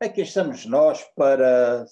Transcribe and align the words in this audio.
Aqui 0.00 0.20
estamos 0.20 0.64
nós 0.64 1.02
para 1.16 1.84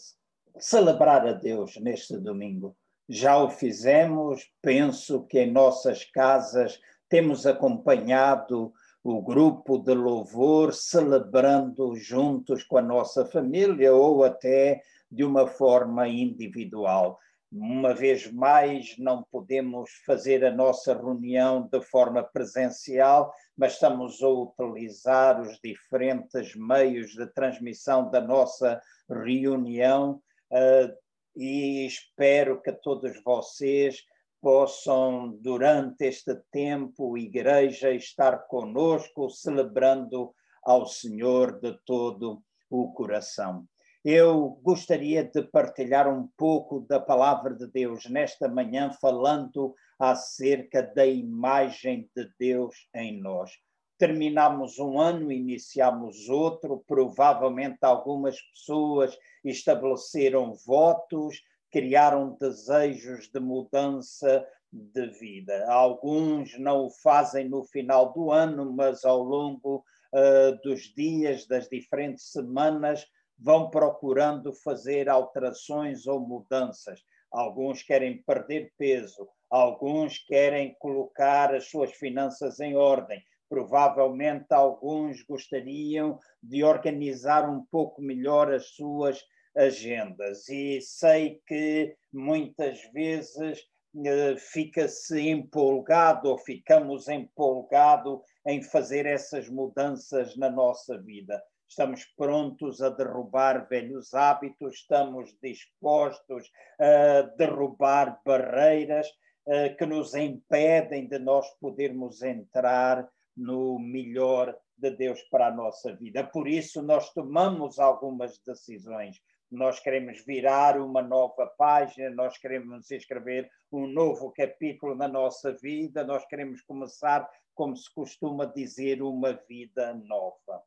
celebrar 0.61 1.27
a 1.27 1.33
Deus 1.33 1.77
neste 1.79 2.17
domingo. 2.17 2.77
Já 3.09 3.37
o 3.37 3.51
fizemos, 3.51 4.49
penso 4.63 5.25
que 5.25 5.41
em 5.41 5.51
nossas 5.51 6.05
casas 6.05 6.79
temos 7.09 7.47
acompanhado 7.47 8.73
o 9.03 9.21
grupo 9.21 9.79
de 9.79 9.93
louvor 9.93 10.73
celebrando 10.73 11.97
juntos 11.97 12.63
com 12.63 12.79
a 12.79 12.83
nossa 12.83 13.25
família 13.25 13.93
ou 13.93 14.23
até 14.23 14.83
de 15.11 15.25
uma 15.25 15.49
forma 15.49 16.07
individual. 16.07 17.19
Uma 17.53 17.95
vez 17.95 18.31
mais, 18.33 18.99
não 18.99 19.23
podemos 19.23 19.91
fazer 20.05 20.45
a 20.45 20.51
nossa 20.51 20.95
reunião 20.95 21.69
de 21.71 21.81
forma 21.81 22.23
presencial, 22.23 23.33
mas 23.57 23.75
estamos 23.75 24.21
a 24.23 24.29
utilizar 24.29 25.41
os 25.41 25.59
diferentes 25.63 26.57
meios 26.57 27.13
de 27.13 27.27
transmissão 27.29 28.11
da 28.11 28.21
nossa 28.21 28.81
reunião 29.09 30.21
uh, 30.51 30.93
e 31.37 31.87
espero 31.87 32.61
que 32.61 32.73
todos 32.73 33.23
vocês 33.23 34.03
possam, 34.41 35.37
durante 35.41 36.05
este 36.05 36.35
tempo, 36.51 37.17
igreja, 37.17 37.91
estar 37.93 38.47
conosco, 38.47 39.31
celebrando 39.31 40.35
ao 40.63 40.87
Senhor 40.87 41.61
de 41.61 41.79
todo 41.85 42.43
o 42.71 42.93
coração. 42.93 43.67
Eu 44.09 44.61
gostaria 44.63 45.25
de 45.25 45.43
partilhar 45.43 46.07
um 46.09 46.29
pouco 46.37 46.79
da 46.79 47.01
palavra 47.01 47.53
de 47.53 47.67
Deus 47.67 48.09
nesta 48.09 48.47
manhã, 48.47 48.93
falando 49.01 49.75
acerca 49.99 50.81
da 50.81 51.05
imagem 51.05 52.09
de 52.15 52.31
Deus 52.39 52.89
em 52.95 53.21
nós. 53.21 53.51
Terminamos 53.99 54.79
um 54.79 55.01
ano, 55.01 55.33
iniciamos 55.33 56.29
outro, 56.29 56.85
provavelmente 56.87 57.79
algumas 57.81 58.41
pessoas 58.41 59.19
estabeleceram 59.45 60.55
votos, 60.55 61.43
criaram 61.73 62.37
desejos 62.41 63.29
de 63.29 63.41
mudança 63.41 64.47
de 64.73 65.09
vida. 65.19 65.67
Alguns 65.69 66.57
não 66.61 66.87
o 66.87 66.91
fazem 66.91 67.49
no 67.49 67.65
final 67.65 68.13
do 68.13 68.31
ano, 68.31 68.73
mas 68.73 69.05
ao 69.05 69.21
longo 69.21 69.85
uh, 70.15 70.63
dos 70.63 70.95
dias, 70.95 71.45
das 71.49 71.69
diferentes 71.69 72.31
semanas, 72.31 73.05
vão 73.39 73.71
procurando 73.71 74.53
fazer 74.53 75.09
alterações 75.09 76.07
ou 76.07 76.21
mudanças. 76.21 77.03
Alguns 77.31 77.83
querem 77.83 78.23
perder 78.23 78.73
peso, 78.79 79.29
alguns 79.51 80.19
querem 80.19 80.75
colocar 80.79 81.55
as 81.55 81.69
suas 81.69 81.93
finanças 81.93 82.61
em 82.61 82.77
ordem. 82.77 83.23
Provavelmente 83.49 84.47
alguns 84.51 85.23
gostariam 85.23 86.19
de 86.43 86.65
organizar 86.65 87.49
um 87.49 87.65
pouco 87.71 88.03
melhor 88.03 88.53
as 88.53 88.71
suas 88.71 89.23
agendas. 89.57 90.49
E 90.49 90.81
sei 90.81 91.41
que 91.47 91.95
muitas 92.13 92.83
vezes 92.93 93.65
eh, 94.05 94.37
fica-se 94.37 95.21
empolgado 95.29 96.29
ou 96.29 96.39
ficamos 96.39 97.09
empolgado 97.09 98.23
em 98.47 98.63
fazer 98.63 99.07
essas 99.07 99.49
mudanças 99.49 100.37
na 100.37 100.51
nossa 100.51 101.01
vida 101.01 101.41
estamos 101.69 102.05
prontos 102.17 102.81
a 102.81 102.89
derrubar 102.89 103.69
velhos 103.69 104.15
hábitos, 104.15 104.75
estamos 104.75 105.37
dispostos 105.43 106.51
a 106.79 107.23
derrubar 107.37 108.21
barreiras 108.25 109.09
uh, 109.47 109.77
que 109.77 109.87
nos 109.87 110.15
impedem 110.15 111.09
de 111.09 111.19
nós 111.19 111.49
podermos 111.61 112.23
entrar 112.23 113.09
no 113.37 113.79
melhor 113.79 114.57
de 114.77 114.91
Deus 114.91 115.23
para 115.31 115.49
a 115.49 115.55
nossa 115.55 115.95
vida. 115.95 116.25
Por 116.25 116.49
isso, 116.49 116.83
nós 116.83 117.13
tomamos 117.13 117.79
algumas 117.79 118.39
decisões. 118.39 119.21
Nós 119.51 119.79
queremos 119.79 120.25
virar 120.25 120.81
uma 120.81 121.03
nova 121.03 121.47
página, 121.47 122.11
nós 122.11 122.37
queremos 122.37 122.91
escrever 122.91 123.49
um 123.71 123.87
novo 123.87 124.33
capítulo 124.33 124.95
na 124.95 125.07
nossa 125.07 125.53
vida, 125.53 126.03
nós 126.05 126.27
queremos 126.27 126.61
começar, 126.63 127.29
como 127.55 127.77
se 127.77 127.93
costuma 127.95 128.45
dizer, 128.45 129.03
uma 129.03 129.33
vida 129.49 129.95
nova. 129.95 130.63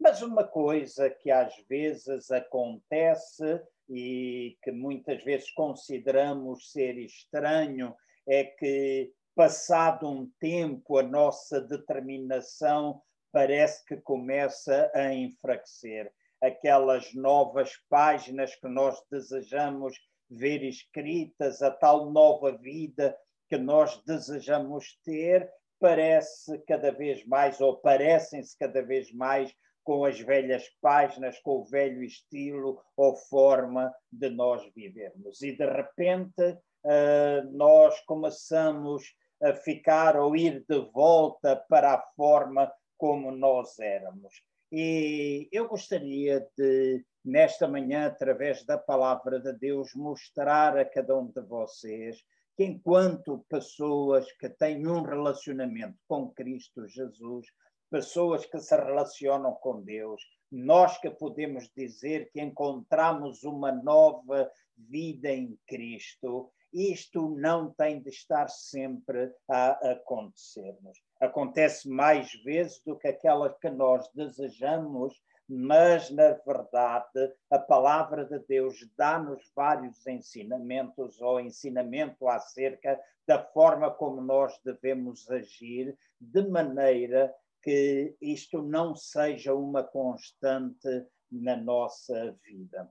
Mas 0.00 0.22
uma 0.22 0.44
coisa 0.44 1.10
que 1.10 1.30
às 1.30 1.56
vezes 1.68 2.30
acontece 2.30 3.60
e 3.88 4.56
que 4.62 4.70
muitas 4.70 5.22
vezes 5.24 5.50
consideramos 5.50 6.70
ser 6.70 6.96
estranho 6.98 7.94
é 8.26 8.44
que, 8.44 9.12
passado 9.34 10.08
um 10.08 10.30
tempo, 10.38 10.98
a 10.98 11.02
nossa 11.02 11.60
determinação 11.60 13.02
parece 13.32 13.84
que 13.86 13.96
começa 13.96 14.90
a 14.94 15.12
enfraquecer. 15.12 16.12
Aquelas 16.40 17.12
novas 17.14 17.72
páginas 17.88 18.54
que 18.54 18.68
nós 18.68 19.02
desejamos 19.10 19.98
ver 20.30 20.62
escritas, 20.62 21.60
a 21.60 21.70
tal 21.70 22.10
nova 22.10 22.52
vida 22.56 23.18
que 23.48 23.56
nós 23.56 24.00
desejamos 24.04 24.98
ter, 25.04 25.50
parece 25.80 26.58
cada 26.66 26.92
vez 26.92 27.24
mais, 27.26 27.60
ou 27.60 27.76
parecem-se 27.76 28.56
cada 28.56 28.82
vez 28.82 29.12
mais 29.12 29.52
com 29.88 30.04
as 30.04 30.20
velhas 30.20 30.68
páginas, 30.82 31.40
com 31.40 31.60
o 31.60 31.64
velho 31.64 32.02
estilo 32.02 32.78
ou 32.94 33.16
forma 33.16 33.90
de 34.12 34.28
nós 34.28 34.62
vivermos. 34.76 35.40
E 35.40 35.56
de 35.56 35.64
repente 35.64 36.42
uh, 36.42 37.50
nós 37.52 37.98
começamos 38.00 39.02
a 39.42 39.54
ficar 39.54 40.14
ou 40.18 40.36
ir 40.36 40.62
de 40.68 40.78
volta 40.92 41.56
para 41.70 41.94
a 41.94 42.02
forma 42.14 42.70
como 42.98 43.30
nós 43.30 43.78
éramos. 43.78 44.34
E 44.70 45.48
eu 45.50 45.66
gostaria 45.66 46.46
de, 46.54 47.02
nesta 47.24 47.66
manhã, 47.66 48.08
através 48.08 48.66
da 48.66 48.76
palavra 48.76 49.40
de 49.40 49.54
Deus, 49.54 49.94
mostrar 49.94 50.76
a 50.76 50.84
cada 50.84 51.16
um 51.16 51.28
de 51.28 51.40
vocês 51.40 52.22
que, 52.54 52.64
enquanto 52.64 53.42
pessoas 53.48 54.30
que 54.32 54.50
têm 54.50 54.86
um 54.86 55.00
relacionamento 55.00 55.96
com 56.06 56.30
Cristo 56.30 56.86
Jesus, 56.86 57.46
pessoas 57.90 58.44
que 58.46 58.58
se 58.58 58.76
relacionam 58.76 59.54
com 59.54 59.80
Deus, 59.82 60.22
nós 60.50 60.98
que 60.98 61.10
podemos 61.10 61.70
dizer 61.76 62.30
que 62.30 62.40
encontramos 62.40 63.44
uma 63.44 63.72
nova 63.72 64.50
vida 64.76 65.30
em 65.30 65.58
Cristo, 65.66 66.50
isto 66.72 67.30
não 67.30 67.72
tem 67.72 68.00
de 68.00 68.10
estar 68.10 68.48
sempre 68.48 69.32
a 69.48 69.92
acontecer-nos. 69.92 70.98
Acontece 71.20 71.88
mais 71.88 72.32
vezes 72.44 72.82
do 72.84 72.96
que 72.96 73.08
aquela 73.08 73.52
que 73.54 73.70
nós 73.70 74.08
desejamos, 74.14 75.20
mas, 75.48 76.10
na 76.10 76.32
verdade, 76.46 77.32
a 77.50 77.58
palavra 77.58 78.26
de 78.26 78.38
Deus 78.40 78.76
dá-nos 78.98 79.50
vários 79.56 80.06
ensinamentos 80.06 81.20
ou 81.22 81.40
ensinamento 81.40 82.28
acerca 82.28 83.00
da 83.26 83.42
forma 83.42 83.90
como 83.90 84.20
nós 84.20 84.58
devemos 84.62 85.28
agir, 85.30 85.96
de 86.20 86.46
maneira 86.48 87.34
que 87.62 88.16
isto 88.20 88.62
não 88.62 88.94
seja 88.94 89.54
uma 89.54 89.82
constante 89.82 91.06
na 91.30 91.56
nossa 91.56 92.32
vida. 92.44 92.90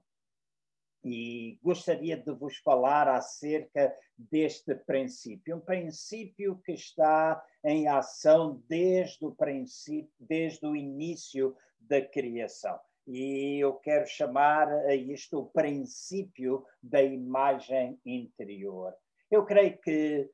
E 1.04 1.58
gostaria 1.62 2.16
de 2.16 2.32
vos 2.32 2.56
falar 2.58 3.08
acerca 3.08 3.94
deste 4.16 4.74
princípio, 4.74 5.56
um 5.56 5.60
princípio 5.60 6.60
que 6.64 6.72
está 6.72 7.42
em 7.64 7.86
ação 7.86 8.62
desde 8.68 9.24
o 9.24 9.32
princípio, 9.32 10.10
desde 10.18 10.66
o 10.66 10.74
início 10.74 11.56
da 11.80 12.02
criação. 12.02 12.78
E 13.06 13.58
eu 13.58 13.74
quero 13.74 14.06
chamar 14.06 14.68
a 14.70 14.94
isto 14.94 15.38
o 15.38 15.46
princípio 15.46 16.66
da 16.82 17.02
imagem 17.02 17.98
interior. 18.04 18.92
Eu 19.30 19.46
creio 19.46 19.78
que 19.78 20.28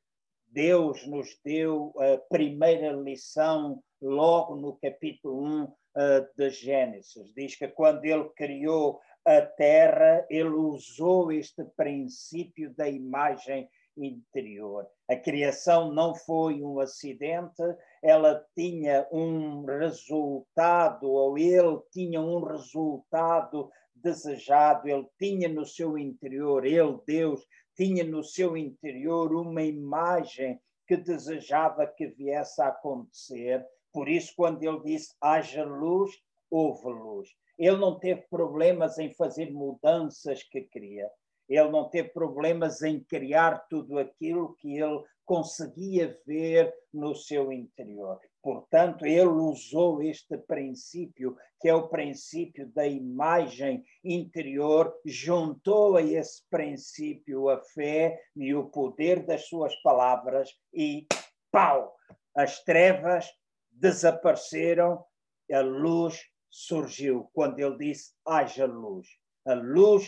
Deus 0.55 1.05
nos 1.05 1.37
deu 1.45 1.93
a 1.99 2.17
primeira 2.33 2.93
lição 2.93 3.83
logo 4.01 4.55
no 4.55 4.77
capítulo 4.77 5.43
1 5.43 5.65
uh, 5.65 5.77
eh, 5.97 6.29
de 6.37 6.51
Gênesis. 6.51 7.35
Diz 7.35 7.57
que 7.57 7.67
quando 7.67 8.05
ele 8.05 8.29
criou 8.37 9.01
a 9.25 9.41
terra, 9.41 10.25
ele 10.31 10.51
usou 10.51 11.33
este 11.33 11.65
princípio 11.77 12.73
da 12.77 12.89
imagem 12.89 13.69
interior. 13.97 14.87
A 15.11 15.17
criação 15.17 15.93
não 15.93 16.15
foi 16.15 16.63
um 16.63 16.79
acidente, 16.79 17.63
ela 18.01 18.41
tinha 18.55 19.09
um 19.11 19.65
resultado, 19.65 21.11
ou 21.11 21.37
ele 21.37 21.81
tinha 21.91 22.21
um 22.21 22.45
resultado 22.45 23.73
desejado, 23.93 24.89
ele 24.89 25.09
tinha 25.19 25.49
no 25.49 25.67
seu 25.67 25.99
interior, 25.99 26.65
ele, 26.65 27.01
Deus, 27.05 27.45
tinha 27.77 28.05
no 28.05 28.23
seu 28.23 28.57
interior 28.57 29.35
uma 29.35 29.63
imagem 29.63 30.61
que 30.87 30.97
desejava 30.97 31.87
que 31.87 32.07
viesse 32.07 32.61
a 32.63 32.69
acontecer. 32.69 33.65
Por 33.93 34.09
isso, 34.09 34.33
quando 34.37 34.63
ele 34.63 34.81
disse 34.83 35.15
haja 35.21 35.65
luz, 35.65 36.11
houve 36.51 36.89
luz. 36.89 37.29
Ele 37.59 37.77
não 37.77 37.99
teve 37.99 38.23
problemas 38.29 38.99
em 38.99 39.13
fazer 39.13 39.53
mudanças 39.53 40.43
que 40.43 40.63
queria. 40.63 41.11
Ele 41.49 41.71
não 41.71 41.89
teve 41.89 42.09
problemas 42.09 42.83
em 42.83 43.01
criar 43.01 43.67
tudo 43.69 43.99
aquilo 43.99 44.55
que 44.57 44.79
ele 44.79 45.03
conseguia 45.25 46.19
ver 46.27 46.75
no 46.93 47.15
seu 47.15 47.53
interior. 47.53 48.19
Portanto, 48.45 49.07
ele 49.07 49.25
usou 49.25 50.03
este 50.03 50.37
princípio, 50.37 51.35
que 51.59 51.67
é 51.67 51.75
o 51.75 51.89
princípio 51.89 52.71
da 52.75 52.87
imagem 52.87 53.83
interior, 54.05 54.95
juntou 55.03 55.97
a 55.97 56.03
esse 56.03 56.43
princípio 56.51 57.49
a 57.49 57.59
fé 57.63 58.21
e 58.37 58.55
o 58.55 58.69
poder 58.69 59.25
das 59.25 59.49
suas 59.49 59.75
palavras 59.77 60.51
e 60.75 61.07
pau! 61.51 61.97
As 62.37 62.63
trevas 62.63 63.27
desapareceram, 63.71 65.03
a 65.51 65.61
luz 65.61 66.23
surgiu 66.51 67.31
quando 67.33 67.59
ele 67.59 67.79
disse: 67.79 68.13
haja 68.27 68.67
luz. 68.67 69.09
A 69.47 69.55
luz 69.55 70.07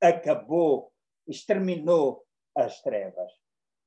acabou, 0.00 0.90
exterminou 1.28 2.24
as 2.56 2.80
trevas. 2.80 3.30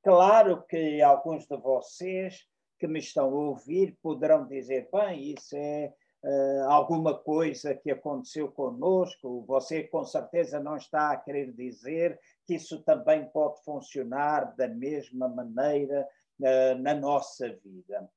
Claro 0.04 0.64
que 0.68 1.02
alguns 1.02 1.48
de 1.48 1.56
vocês 1.56 2.46
que 2.78 2.86
me 2.86 2.98
estão 2.98 3.26
a 3.26 3.48
ouvir 3.48 3.96
poderão 4.02 4.46
dizer: 4.46 4.88
bem, 4.92 5.32
isso 5.32 5.56
é 5.56 5.92
uh, 6.22 6.70
alguma 6.70 7.16
coisa 7.18 7.74
que 7.74 7.90
aconteceu 7.90 8.50
conosco, 8.50 9.44
você 9.46 9.84
com 9.84 10.04
certeza 10.04 10.60
não 10.60 10.76
está 10.76 11.12
a 11.12 11.16
querer 11.16 11.52
dizer 11.52 12.18
que 12.46 12.54
isso 12.54 12.82
também 12.82 13.28
pode 13.30 13.62
funcionar 13.64 14.54
da 14.56 14.68
mesma 14.68 15.28
maneira 15.28 16.08
uh, 16.40 16.78
na 16.80 16.94
nossa 16.94 17.48
vida. 17.64 18.08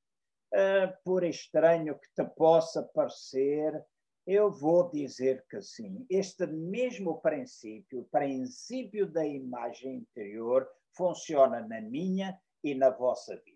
Uh, 0.52 0.92
por 1.02 1.24
estranho 1.24 1.98
que 1.98 2.08
te 2.14 2.24
possa 2.36 2.82
parecer, 2.82 3.82
eu 4.26 4.52
vou 4.52 4.90
dizer 4.90 5.44
que 5.50 5.60
sim. 5.60 6.06
Este 6.08 6.46
mesmo 6.46 7.20
princípio, 7.20 8.00
o 8.00 8.04
princípio 8.04 9.06
da 9.06 9.26
imagem 9.26 9.96
interior, 9.96 10.68
funciona 10.94 11.66
na 11.66 11.80
minha 11.80 12.38
e 12.62 12.74
na 12.74 12.90
vossa 12.90 13.34
vida. 13.36 13.51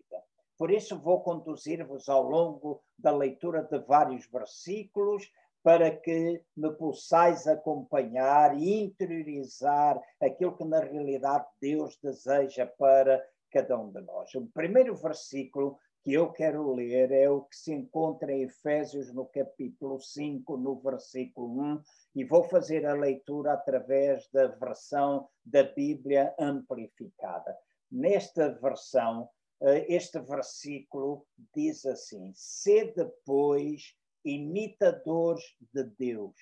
Por 0.57 0.71
isso, 0.71 0.99
vou 0.99 1.21
conduzir-vos 1.21 2.09
ao 2.09 2.23
longo 2.23 2.81
da 2.97 3.11
leitura 3.11 3.63
de 3.63 3.77
vários 3.79 4.25
versículos 4.27 5.31
para 5.63 5.91
que 5.91 6.41
me 6.55 6.71
possais 6.75 7.45
acompanhar 7.45 8.57
e 8.57 8.83
interiorizar 8.83 10.01
aquilo 10.21 10.55
que 10.55 10.63
na 10.63 10.79
realidade 10.79 11.45
Deus 11.59 11.99
deseja 12.01 12.65
para 12.65 13.23
cada 13.51 13.77
um 13.77 13.91
de 13.91 14.01
nós. 14.01 14.33
O 14.35 14.47
primeiro 14.47 14.95
versículo 14.95 15.77
que 16.03 16.13
eu 16.13 16.31
quero 16.31 16.73
ler 16.73 17.11
é 17.11 17.29
o 17.29 17.41
que 17.41 17.55
se 17.55 17.73
encontra 17.73 18.31
em 18.31 18.43
Efésios 18.43 19.13
no 19.13 19.25
capítulo 19.25 19.99
5, 19.99 20.55
no 20.55 20.79
versículo 20.79 21.61
1, 21.61 21.81
e 22.15 22.23
vou 22.23 22.43
fazer 22.43 22.85
a 22.85 22.93
leitura 22.93 23.53
através 23.53 24.25
da 24.31 24.47
versão 24.47 25.27
da 25.45 25.63
Bíblia 25.63 26.33
amplificada. 26.39 27.57
Nesta 27.91 28.53
versão, 28.53 29.29
este 29.61 30.19
versículo 30.19 31.25
diz 31.53 31.85
assim: 31.85 32.31
Sede, 32.35 33.11
pois, 33.25 33.95
imitadores 34.23 35.43
de 35.73 35.83
Deus, 35.83 36.35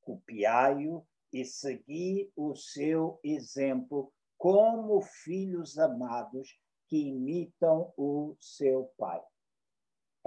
copiai-o 0.00 1.06
e 1.32 1.44
segui 1.44 2.30
o 2.36 2.54
seu 2.54 3.18
exemplo 3.22 4.12
como 4.36 5.00
filhos 5.02 5.78
amados 5.78 6.58
que 6.88 6.96
imitam 7.08 7.92
o 7.96 8.36
seu 8.40 8.92
pai. 8.96 9.22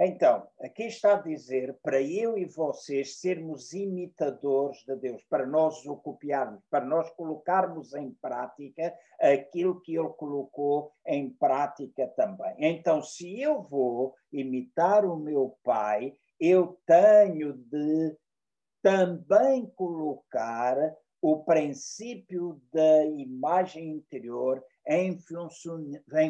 Então, 0.04 0.48
aqui 0.60 0.86
está 0.86 1.12
a 1.12 1.22
dizer 1.22 1.78
para 1.80 2.02
eu 2.02 2.36
e 2.36 2.44
vocês 2.44 3.20
sermos 3.20 3.72
imitadores 3.72 4.78
de 4.84 4.96
Deus, 4.96 5.22
para 5.30 5.46
nós 5.46 5.86
o 5.86 5.94
copiarmos, 5.94 6.60
para 6.68 6.84
nós 6.84 7.08
colocarmos 7.10 7.94
em 7.94 8.10
prática 8.14 8.92
aquilo 9.20 9.80
que 9.80 9.96
Ele 9.96 10.08
colocou 10.08 10.92
em 11.06 11.30
prática 11.30 12.08
também. 12.16 12.52
Então, 12.58 13.00
se 13.00 13.40
eu 13.40 13.62
vou 13.62 14.16
imitar 14.32 15.04
o 15.04 15.16
meu 15.16 15.56
Pai, 15.62 16.16
eu 16.40 16.76
tenho 16.84 17.52
de 17.52 18.18
também 18.82 19.66
colocar 19.76 20.76
o 21.20 21.44
princípio 21.44 22.60
da 22.72 23.04
imagem 23.04 23.90
interior 23.90 24.64
em, 24.84 25.16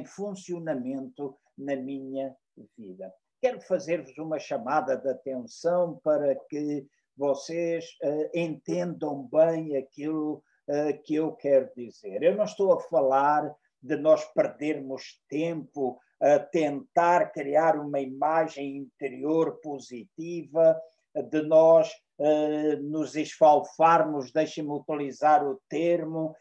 funcionamento 0.04 1.34
na 1.56 1.74
minha 1.74 2.36
vida 2.76 3.10
quero 3.42 3.60
fazer-vos 3.60 4.16
uma 4.18 4.38
chamada 4.38 4.96
de 4.96 5.08
atenção 5.08 6.00
para 6.04 6.36
que 6.48 6.86
vocês 7.16 7.84
uh, 8.00 8.30
entendam 8.32 9.28
bem 9.32 9.76
aquilo 9.76 10.44
uh, 10.68 11.02
que 11.02 11.16
eu 11.16 11.32
quero 11.32 11.68
dizer. 11.76 12.22
Eu 12.22 12.36
não 12.36 12.44
estou 12.44 12.72
a 12.72 12.80
falar 12.80 13.52
de 13.82 13.96
nós 13.96 14.24
perdermos 14.26 15.20
tempo 15.28 15.98
a 16.20 16.38
tentar 16.38 17.32
criar 17.32 17.76
uma 17.76 17.98
imagem 17.98 18.76
interior 18.76 19.58
positiva, 19.60 20.80
de 21.28 21.42
nós 21.42 21.90
uh, 22.20 22.80
nos 22.80 23.16
esfalfarmos, 23.16 24.32
deixem-me 24.32 24.70
utilizar 24.70 25.44
o 25.44 25.60
termo, 25.68 26.34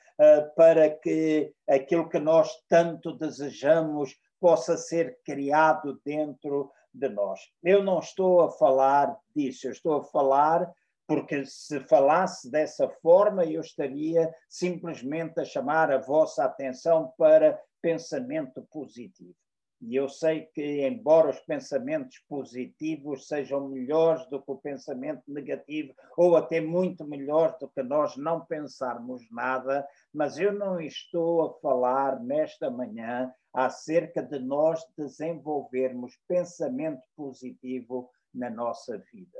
para 0.56 0.88
que 0.88 1.52
aquilo 1.68 2.08
que 2.08 2.20
nós 2.20 2.48
tanto 2.70 3.12
desejamos 3.18 4.16
possa 4.40 4.78
ser 4.78 5.18
criado 5.26 6.00
dentro 6.06 6.72
de 6.94 7.10
nós. 7.10 7.40
Eu 7.64 7.84
não 7.84 8.00
estou 8.00 8.42
a 8.42 8.52
falar 8.52 9.18
disso, 9.36 9.68
eu 9.68 9.72
estou 9.72 9.96
a 9.96 10.04
falar 10.04 10.72
porque 11.08 11.46
se 11.46 11.80
falasse 11.82 12.50
dessa 12.50 12.88
forma, 12.88 13.44
eu 13.44 13.60
estaria 13.60 14.34
simplesmente 14.48 15.42
a 15.42 15.46
chamar 15.46 15.92
a 15.92 15.98
vossa 15.98 16.46
atenção 16.46 17.14
para 17.18 17.60
pensamento 17.82 18.62
positivo. 18.72 19.36
E 19.82 19.96
eu 19.96 20.08
sei 20.08 20.46
que, 20.54 20.86
embora 20.86 21.32
os 21.32 21.40
pensamentos 21.40 22.20
positivos 22.30 23.28
sejam 23.28 23.68
melhores 23.68 24.24
do 24.28 24.40
que 24.40 24.52
o 24.52 24.58
pensamento 24.58 25.24
negativo, 25.28 25.96
ou 26.16 26.38
até 26.38 26.62
muito 26.62 27.04
melhores 27.04 27.58
do 27.60 27.68
que 27.68 27.82
nós 27.82 28.16
não 28.16 28.46
pensarmos 28.46 29.24
nada, 29.32 29.88
mas 30.14 30.38
eu 30.38 30.54
não 30.54 30.80
estou 30.80 31.42
a 31.42 31.54
falar 31.60 32.20
nesta 32.22 32.70
manhã 32.70 33.34
acerca 33.52 34.22
de 34.22 34.38
nós 34.38 34.86
desenvolvermos 34.96 36.16
pensamento 36.28 37.02
positivo 37.16 38.12
na 38.32 38.52
nossa 38.52 39.00
vida. 39.12 39.40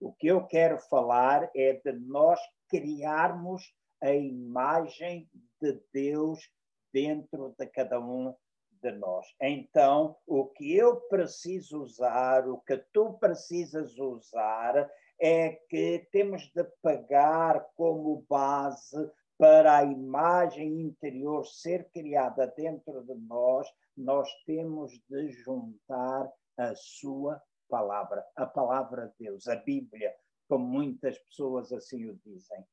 O 0.00 0.12
que 0.12 0.26
eu 0.26 0.44
quero 0.44 0.76
falar 0.78 1.48
é 1.54 1.74
de 1.74 1.92
nós 1.92 2.40
criarmos 2.68 3.72
a 4.02 4.12
imagem 4.12 5.30
de 5.60 5.80
Deus 5.92 6.50
dentro 6.92 7.54
de 7.56 7.66
cada 7.66 8.00
um 8.00 8.34
de 8.82 8.92
nós. 8.92 9.26
Então, 9.40 10.16
o 10.26 10.46
que 10.46 10.76
eu 10.76 10.96
preciso 11.02 11.82
usar, 11.82 12.48
o 12.48 12.58
que 12.58 12.76
tu 12.92 13.14
precisas 13.14 13.96
usar, 13.98 14.90
é 15.20 15.50
que 15.68 16.08
temos 16.10 16.50
de 16.54 16.64
pagar 16.82 17.64
como 17.76 18.26
base 18.28 19.10
para 19.38 19.78
a 19.78 19.84
imagem 19.84 20.80
interior 20.80 21.46
ser 21.46 21.88
criada 21.90 22.46
dentro 22.56 23.02
de 23.04 23.14
nós, 23.14 23.66
nós 23.96 24.28
temos 24.44 24.92
de 25.08 25.30
juntar 25.30 26.30
a 26.56 26.74
sua 26.74 27.42
palavra, 27.68 28.24
a 28.36 28.46
palavra 28.46 29.08
de 29.18 29.26
Deus, 29.26 29.48
a 29.48 29.56
Bíblia, 29.56 30.14
como 30.48 30.66
muitas 30.66 31.18
pessoas 31.18 31.72
assim 31.72 32.08
o 32.08 32.14
dizem. 32.24 32.64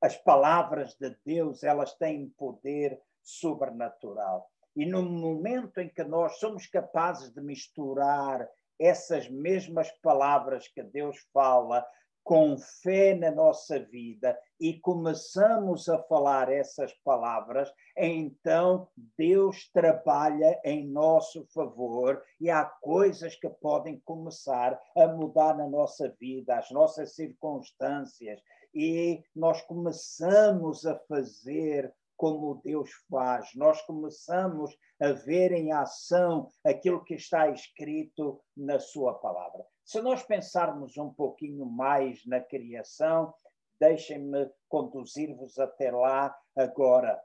As 0.00 0.16
palavras 0.16 0.94
de 0.96 1.16
Deus, 1.24 1.62
elas 1.62 1.94
têm 1.94 2.28
poder 2.36 3.00
sobrenatural. 3.22 4.51
E 4.74 4.86
no 4.86 5.02
momento 5.02 5.78
em 5.80 5.88
que 5.88 6.02
nós 6.02 6.38
somos 6.38 6.66
capazes 6.66 7.30
de 7.30 7.40
misturar 7.40 8.48
essas 8.78 9.28
mesmas 9.28 9.90
palavras 10.00 10.66
que 10.68 10.82
Deus 10.82 11.18
fala 11.32 11.86
com 12.24 12.56
fé 12.56 13.14
na 13.14 13.30
nossa 13.30 13.80
vida 13.80 14.38
e 14.60 14.78
começamos 14.78 15.88
a 15.88 15.98
falar 16.04 16.50
essas 16.50 16.92
palavras, 17.04 17.72
então 17.96 18.88
Deus 19.18 19.68
trabalha 19.72 20.60
em 20.64 20.86
nosso 20.86 21.44
favor 21.52 22.22
e 22.40 22.48
há 22.48 22.64
coisas 22.64 23.34
que 23.34 23.48
podem 23.48 24.00
começar 24.04 24.80
a 24.96 25.08
mudar 25.08 25.56
na 25.56 25.68
nossa 25.68 26.14
vida, 26.20 26.56
as 26.56 26.70
nossas 26.70 27.14
circunstâncias, 27.14 28.40
e 28.74 29.22
nós 29.34 29.60
começamos 29.62 30.86
a 30.86 30.96
fazer 31.08 31.92
como 32.22 32.62
Deus 32.62 32.88
faz. 33.10 33.52
Nós 33.56 33.82
começamos 33.82 34.78
a 35.00 35.10
ver 35.10 35.50
em 35.50 35.72
ação 35.72 36.52
aquilo 36.64 37.02
que 37.02 37.14
está 37.14 37.48
escrito 37.48 38.40
na 38.56 38.78
Sua 38.78 39.14
palavra. 39.14 39.66
Se 39.84 40.00
nós 40.00 40.22
pensarmos 40.22 40.96
um 40.96 41.12
pouquinho 41.12 41.66
mais 41.66 42.24
na 42.24 42.38
criação, 42.38 43.34
deixem-me 43.80 44.48
conduzir-vos 44.68 45.58
até 45.58 45.90
lá 45.90 46.32
agora. 46.56 47.20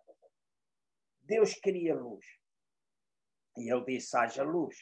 Deus 1.21 1.53
cria 1.53 1.93
luz. 1.93 2.25
E 3.55 3.71
ele 3.71 3.85
disse: 3.85 4.17
haja 4.17 4.41
luz. 4.41 4.75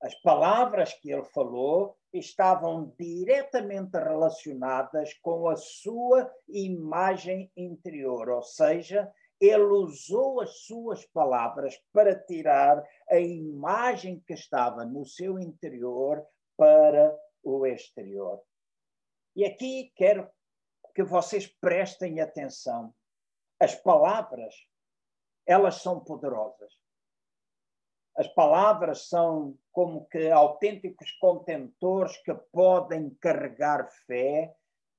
As 0.00 0.14
palavras 0.22 0.94
que 0.94 1.10
ele 1.10 1.24
falou 1.26 1.98
estavam 2.14 2.94
diretamente 2.98 3.98
relacionadas 3.98 5.12
com 5.20 5.48
a 5.48 5.56
sua 5.56 6.32
imagem 6.48 7.52
interior, 7.56 8.30
ou 8.30 8.42
seja, 8.42 9.12
ele 9.40 9.64
usou 9.64 10.40
as 10.40 10.64
suas 10.64 11.04
palavras 11.06 11.76
para 11.92 12.18
tirar 12.18 12.82
a 13.08 13.18
imagem 13.18 14.20
que 14.26 14.34
estava 14.34 14.84
no 14.84 15.04
seu 15.04 15.38
interior 15.38 16.26
para 16.56 17.16
o 17.42 17.64
exterior. 17.64 18.42
E 19.36 19.44
aqui 19.44 19.92
quero 19.94 20.28
que 20.94 21.04
vocês 21.04 21.46
prestem 21.46 22.20
atenção. 22.20 22.92
As 23.60 23.74
palavras, 23.74 24.54
elas 25.46 25.76
são 25.76 26.00
poderosas. 26.00 26.72
As 28.16 28.26
palavras 28.26 29.08
são 29.08 29.56
como 29.70 30.06
que 30.06 30.28
autênticos 30.28 31.12
contentores 31.20 32.16
que 32.22 32.34
podem 32.52 33.10
carregar 33.20 33.88
fé, 34.08 34.52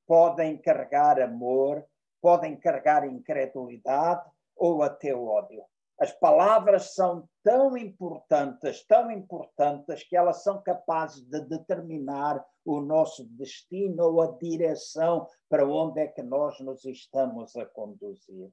podem 0.08 0.58
carregar 0.58 1.20
amor, 1.22 1.86
podem 2.22 2.58
carregar 2.58 3.06
incredulidade 3.06 4.30
ou 4.56 4.84
até 4.84 5.16
ódio. 5.16 5.64
As 6.00 6.14
palavras 6.14 6.94
são 6.94 7.28
tão 7.44 7.76
importantes, 7.76 8.86
tão 8.86 9.12
importantes, 9.12 10.04
que 10.04 10.16
elas 10.16 10.44
são 10.44 10.62
capazes 10.62 11.24
de 11.24 11.42
determinar 11.42 12.42
o 12.64 12.80
nosso 12.80 13.26
destino 13.32 14.06
ou 14.06 14.22
a 14.22 14.32
direção 14.38 15.28
para 15.50 15.68
onde 15.68 16.00
é 16.00 16.08
que 16.08 16.24
nós 16.24 16.58
nos 16.62 16.86
estamos 16.86 17.54
a 17.58 17.66
conduzir. 17.66 18.50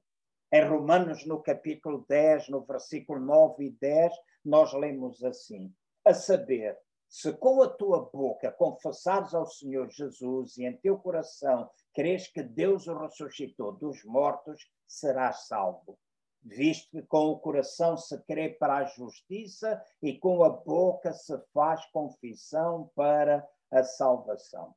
Em 0.51 0.67
Romanos, 0.67 1.25
no 1.25 1.41
capítulo 1.41 2.05
10, 2.09 2.49
no 2.49 2.65
versículo 2.65 3.19
9 3.19 3.65
e 3.65 3.71
10, 3.71 4.13
nós 4.43 4.73
lemos 4.73 5.23
assim: 5.23 5.73
a 6.03 6.13
saber, 6.13 6.77
se 7.07 7.31
com 7.33 7.61
a 7.61 7.69
tua 7.69 8.09
boca 8.13 8.51
confessares 8.51 9.33
ao 9.33 9.45
Senhor 9.45 9.89
Jesus 9.89 10.57
e 10.57 10.65
em 10.65 10.75
teu 10.75 10.97
coração 10.97 11.69
crês 11.97 12.27
que 12.27 12.43
Deus 12.43 12.85
o 12.85 12.95
ressuscitou 12.95 13.71
dos 13.71 14.03
mortos, 14.03 14.71
serás 14.87 15.47
salvo. 15.47 15.97
Visto 16.43 16.91
que 16.91 17.01
com 17.01 17.29
o 17.29 17.39
coração 17.39 17.97
se 17.97 18.15
crê 18.25 18.49
para 18.49 18.77
a 18.77 18.85
justiça 18.85 19.83
e 19.99 20.15
com 20.15 20.43
a 20.43 20.49
boca 20.51 21.11
se 21.11 21.35
faz 21.51 21.83
confissão 21.87 22.91
para 22.93 23.43
a 23.71 23.83
salvação. 23.83 24.75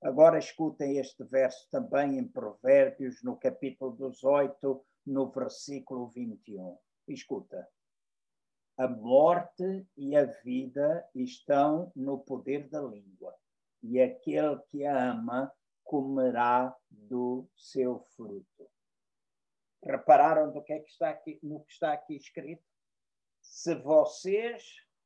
Agora 0.00 0.38
escutem 0.38 0.98
este 0.98 1.24
verso 1.24 1.68
também 1.72 2.18
em 2.18 2.28
Provérbios, 2.28 3.20
no 3.24 3.36
capítulo 3.36 3.96
18, 3.96 4.86
no 5.06 5.28
versículo 5.32 6.06
21. 6.10 6.78
Escuta. 7.08 7.68
A 8.78 8.86
morte 8.86 9.84
e 9.96 10.14
a 10.14 10.24
vida 10.24 11.04
estão 11.16 11.90
no 11.96 12.20
poder 12.20 12.68
da 12.68 12.80
língua, 12.80 13.34
e 13.82 14.00
aquele 14.00 14.60
que 14.70 14.86
a 14.86 15.10
ama 15.10 15.52
comerá 15.86 16.74
do 16.90 17.48
seu 17.56 18.00
fruto. 18.16 18.68
Repararam 19.82 20.52
do 20.52 20.62
que 20.62 20.72
é 20.72 20.80
que 20.80 20.90
está 20.90 21.10
aqui, 21.10 21.38
no 21.42 21.60
que 21.60 21.72
está 21.72 21.92
aqui 21.92 22.16
escrito? 22.16 22.62
Se 23.40 23.74
vocês 23.76 24.64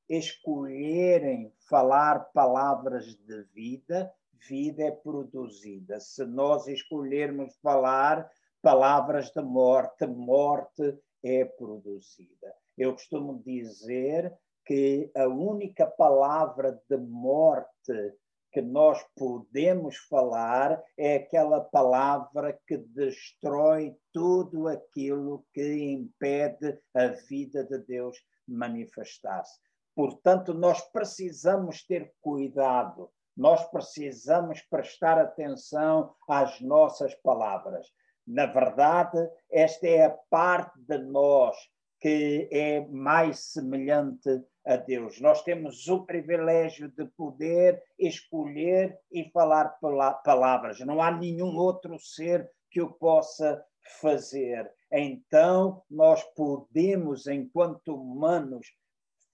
escolherem 0.09 1.53
falar 1.69 2.33
palavras 2.33 3.15
de 3.15 3.43
vida, 3.55 4.13
vida 4.49 4.85
é 4.85 4.91
produzida. 4.91 6.01
Se 6.01 6.25
nós 6.25 6.67
escolhermos 6.67 7.55
falar 7.63 8.29
palavras 8.63 9.31
de 9.31 9.43
morte, 9.43 10.07
morte 10.07 10.99
é 11.23 11.45
produzida. 11.45 12.55
Eu 12.77 12.93
costumo 12.93 13.43
dizer 13.43 14.35
que 14.65 15.11
a 15.15 15.27
única 15.29 15.87
palavra 15.87 16.81
de 16.89 16.97
morte 16.97 18.15
que 18.53 18.61
nós 18.61 19.05
podemos 19.17 19.97
falar 19.97 20.83
é 20.99 21.17
aquela 21.17 21.61
palavra 21.61 22.59
que 22.67 22.77
destrói 22.77 23.97
tudo 24.13 24.69
aquilo 24.69 25.45
que 25.53 25.93
impede 25.93 26.79
a 26.95 27.07
vida 27.09 27.65
de 27.65 27.79
Deus 27.79 28.17
manifestar-se. 28.47 29.61
Portanto, 29.95 30.53
nós 30.55 30.81
precisamos 30.91 31.85
ter 31.85 32.13
cuidado, 32.21 33.11
nós 33.37 33.65
precisamos 33.71 34.61
prestar 34.63 35.19
atenção 35.19 36.15
às 36.29 36.61
nossas 36.61 37.15
palavras. 37.17 37.87
Na 38.27 38.47
verdade, 38.47 39.19
esta 39.51 39.87
é 39.87 40.05
a 40.05 40.17
parte 40.29 40.79
de 40.81 40.99
nós 40.99 41.57
que 42.01 42.49
é 42.51 42.87
mais 42.89 43.41
semelhante 43.41 44.43
a 44.73 44.77
Deus. 44.77 45.21
Nós 45.21 45.43
temos 45.43 45.89
o 45.89 46.05
privilégio 46.05 46.89
de 46.89 47.05
poder 47.05 47.83
escolher 47.99 48.99
e 49.11 49.29
falar 49.31 49.79
palavras. 50.25 50.81
Não 50.81 51.03
há 51.03 51.11
nenhum 51.11 51.57
outro 51.57 51.99
ser 51.99 52.49
que 52.71 52.81
o 52.81 52.93
possa 52.93 53.65
fazer. 54.01 54.71
Então, 54.93 55.83
nós 55.91 56.23
podemos, 56.35 57.27
enquanto 57.27 57.95
humanos, 57.95 58.67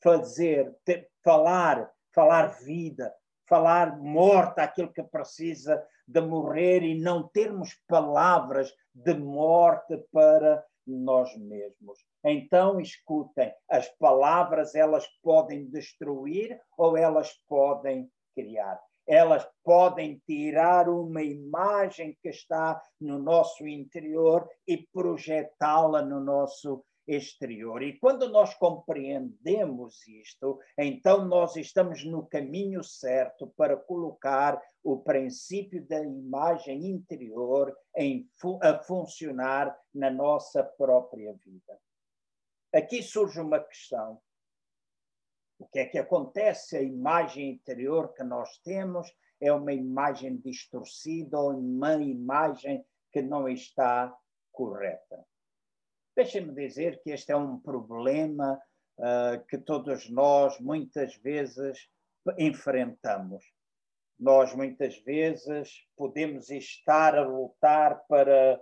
fazer, 0.02 0.75
ter, 0.85 1.09
falar, 1.23 1.90
falar 2.14 2.47
vida, 2.61 3.12
falar 3.47 3.99
morte 3.99 4.61
àquilo 4.61 4.93
que 4.93 5.02
precisa 5.02 5.85
de 6.07 6.21
morrer 6.21 6.83
e 6.83 6.99
não 6.99 7.26
termos 7.28 7.75
palavras 7.87 8.73
de 8.95 9.14
morte 9.14 9.97
para 10.12 10.64
nós 10.87 11.37
mesmos. 11.37 11.99
Então, 12.25 12.81
escutem, 12.81 13.52
as 13.69 13.88
palavras 13.99 14.75
elas 14.75 15.07
podem 15.23 15.66
destruir 15.66 16.59
ou 16.76 16.97
elas 16.97 17.33
podem 17.49 18.11
criar. 18.35 18.81
Elas 19.07 19.49
podem 19.62 20.21
tirar 20.26 20.88
uma 20.88 21.23
imagem 21.23 22.16
que 22.21 22.28
está 22.28 22.83
no 23.00 23.19
nosso 23.19 23.66
interior 23.66 24.49
e 24.66 24.78
projetá-la 24.93 26.02
no 26.02 26.21
nosso 26.21 26.85
exterior. 27.07 27.83
E 27.83 27.99
quando 27.99 28.29
nós 28.29 28.55
compreendemos 28.55 30.07
isto, 30.09 30.59
então 30.77 31.25
nós 31.27 31.57
estamos 31.57 32.05
no 32.05 32.27
caminho 32.27 32.83
certo 32.83 33.47
para 33.57 33.77
colocar 33.77 34.61
o 34.83 34.99
princípio 34.99 35.87
da 35.87 36.03
imagem 36.03 36.87
interior 36.87 37.77
em, 37.97 38.29
a 38.63 38.79
funcionar 38.83 39.77
na 39.95 40.11
nossa 40.11 40.65
própria 40.65 41.33
vida. 41.45 41.79
Aqui 42.75 43.03
surge 43.03 43.41
uma 43.41 43.61
questão. 43.61 44.21
O 45.59 45.67
que 45.67 45.79
é 45.79 45.87
que 45.87 45.99
acontece? 45.99 46.77
A 46.77 46.83
imagem 46.83 47.51
interior 47.51 48.13
que 48.13 48.23
nós 48.23 48.59
temos 48.59 49.11
é 49.41 49.53
uma 49.53 49.73
imagem 49.73 50.37
distorcida 50.37 51.39
ou 51.39 51.51
uma 51.51 51.95
imagem 51.95 52.85
que 53.13 53.23
não 53.23 53.49
está 53.49 54.15
correta. 54.53 55.25
Deixem-me 56.16 56.54
dizer 56.54 57.02
que 57.02 57.11
este 57.11 57.30
é 57.30 57.37
um 57.37 57.61
problema 57.61 58.58
uh, 58.99 59.46
que 59.49 59.58
todos 59.58 60.08
nós 60.08 60.58
muitas 60.58 61.14
vezes 61.16 61.90
enfrentamos. 62.38 63.44
Nós 64.18 64.54
muitas 64.54 64.96
vezes 65.00 65.87
podemos 65.94 66.49
estar 66.49 67.18
a 67.18 67.23
lutar 67.23 68.02
para. 68.08 68.58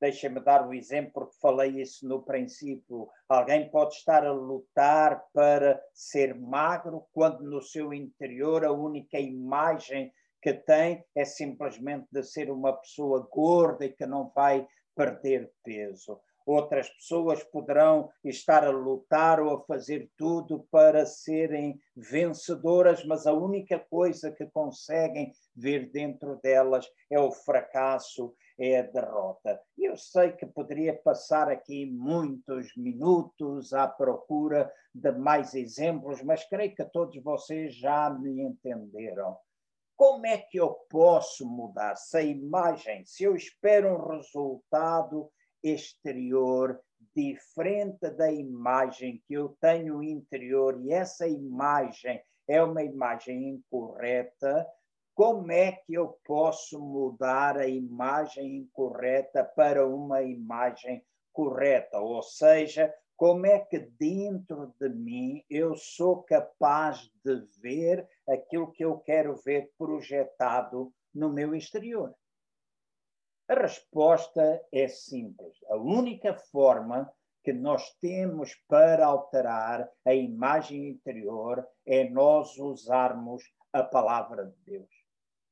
Deixem-me 0.00 0.40
dar 0.40 0.66
o 0.66 0.72
exemplo, 0.72 1.12
porque 1.12 1.36
falei 1.40 1.80
isso 1.80 2.06
no 2.06 2.22
princípio. 2.22 3.08
Alguém 3.28 3.68
pode 3.68 3.94
estar 3.94 4.24
a 4.24 4.32
lutar 4.32 5.24
para 5.32 5.82
ser 5.92 6.36
magro, 6.38 7.08
quando 7.12 7.42
no 7.42 7.60
seu 7.60 7.92
interior 7.92 8.64
a 8.64 8.70
única 8.70 9.18
imagem 9.18 10.12
que 10.40 10.54
tem 10.54 11.04
é 11.16 11.24
simplesmente 11.24 12.06
de 12.12 12.22
ser 12.22 12.48
uma 12.48 12.72
pessoa 12.72 13.28
gorda 13.28 13.84
e 13.84 13.92
que 13.92 14.06
não 14.06 14.28
vai 14.34 14.66
perder 14.94 15.52
peso 15.64 16.20
outras 16.46 16.88
pessoas 16.90 17.42
poderão 17.44 18.10
estar 18.24 18.64
a 18.64 18.70
lutar 18.70 19.40
ou 19.40 19.56
a 19.56 19.64
fazer 19.64 20.10
tudo 20.16 20.66
para 20.70 21.06
serem 21.06 21.78
vencedoras, 21.96 23.04
mas 23.04 23.26
a 23.26 23.32
única 23.32 23.78
coisa 23.78 24.30
que 24.30 24.46
conseguem 24.46 25.32
ver 25.54 25.90
dentro 25.90 26.36
delas 26.36 26.90
é 27.10 27.18
o 27.18 27.30
fracasso, 27.30 28.34
é 28.58 28.78
a 28.78 28.82
derrota. 28.82 29.60
Eu 29.78 29.96
sei 29.96 30.32
que 30.32 30.46
poderia 30.46 30.94
passar 30.94 31.48
aqui 31.48 31.86
muitos 31.86 32.74
minutos 32.76 33.72
à 33.72 33.88
procura 33.88 34.72
de 34.94 35.12
mais 35.12 35.54
exemplos, 35.54 36.22
mas 36.22 36.44
creio 36.44 36.74
que 36.74 36.84
todos 36.84 37.20
vocês 37.22 37.74
já 37.74 38.10
me 38.10 38.42
entenderam. 38.42 39.36
Como 39.96 40.26
é 40.26 40.38
que 40.38 40.58
eu 40.58 40.70
posso 40.90 41.46
mudar 41.46 41.94
se 41.96 42.16
a 42.16 42.22
imagem, 42.22 43.04
se 43.04 43.24
eu 43.24 43.36
espero 43.36 43.94
um 43.94 44.08
resultado 44.08 45.30
exterior 45.62 46.80
diferente 47.14 48.10
da 48.10 48.32
imagem 48.32 49.22
que 49.26 49.34
eu 49.34 49.56
tenho 49.60 50.02
interior 50.02 50.80
e 50.80 50.92
essa 50.92 51.26
imagem 51.28 52.22
é 52.48 52.62
uma 52.62 52.82
imagem 52.82 53.48
incorreta, 53.48 54.66
como 55.14 55.52
é 55.52 55.72
que 55.72 55.94
eu 55.94 56.18
posso 56.24 56.80
mudar 56.80 57.58
a 57.58 57.66
imagem 57.66 58.56
incorreta 58.56 59.44
para 59.44 59.86
uma 59.86 60.22
imagem 60.22 61.04
correta? 61.32 62.00
Ou 62.00 62.22
seja, 62.22 62.92
como 63.16 63.46
é 63.46 63.58
que 63.60 63.78
dentro 63.78 64.74
de 64.80 64.88
mim 64.88 65.44
eu 65.48 65.76
sou 65.76 66.22
capaz 66.22 67.10
de 67.24 67.46
ver 67.60 68.08
aquilo 68.28 68.72
que 68.72 68.84
eu 68.84 68.98
quero 68.98 69.36
ver 69.36 69.70
projetado 69.78 70.92
no 71.14 71.30
meu 71.30 71.54
exterior? 71.54 72.14
A 73.52 73.54
resposta 73.54 74.64
é 74.72 74.88
simples. 74.88 75.58
A 75.68 75.76
única 75.76 76.32
forma 76.32 77.12
que 77.44 77.52
nós 77.52 77.94
temos 78.00 78.54
para 78.66 79.04
alterar 79.04 79.86
a 80.06 80.14
imagem 80.14 80.88
interior 80.88 81.62
é 81.84 82.08
nós 82.08 82.56
usarmos 82.56 83.42
a 83.70 83.82
palavra 83.82 84.46
de 84.46 84.56
Deus. 84.64 84.88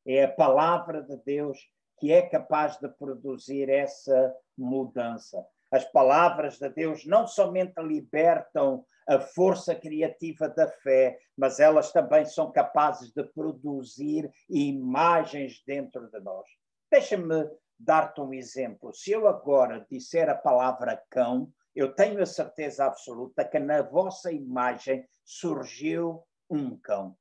É 0.07 0.25
a 0.25 0.33
palavra 0.33 1.03
de 1.03 1.15
Deus 1.27 1.59
que 1.99 2.11
é 2.11 2.23
capaz 2.23 2.79
de 2.79 2.89
produzir 2.89 3.69
essa 3.69 4.35
mudança. 4.57 5.47
As 5.71 5.85
palavras 5.85 6.59
de 6.59 6.71
Deus 6.71 7.05
não 7.05 7.27
somente 7.27 7.79
libertam 7.83 8.83
a 9.07 9.21
força 9.21 9.75
criativa 9.75 10.49
da 10.49 10.69
fé, 10.69 11.19
mas 11.37 11.61
elas 11.61 11.93
também 11.93 12.25
são 12.25 12.51
capazes 12.51 13.13
de 13.13 13.25
produzir 13.25 14.33
imagens 14.49 15.63
dentro 15.67 16.11
de 16.11 16.19
nós. 16.21 16.49
Deixa-me 16.91 17.47
dar-te 17.81 18.21
um 18.21 18.33
exemplo. 18.35 18.93
Se 18.93 19.11
eu 19.11 19.27
agora 19.27 19.87
disser 19.91 20.29
a 20.29 20.35
palavra 20.35 21.03
cão, 21.09 21.51
eu 21.75 21.95
tenho 21.95 22.23
a 22.23 22.27
certeza 22.27 22.85
absoluta 22.85 23.45
que 23.45 23.59
na 23.59 23.81
vossa 23.81 24.31
imagem 24.31 25.09
surgiu 25.25 26.23
um 26.49 26.77
cão. 26.77 27.17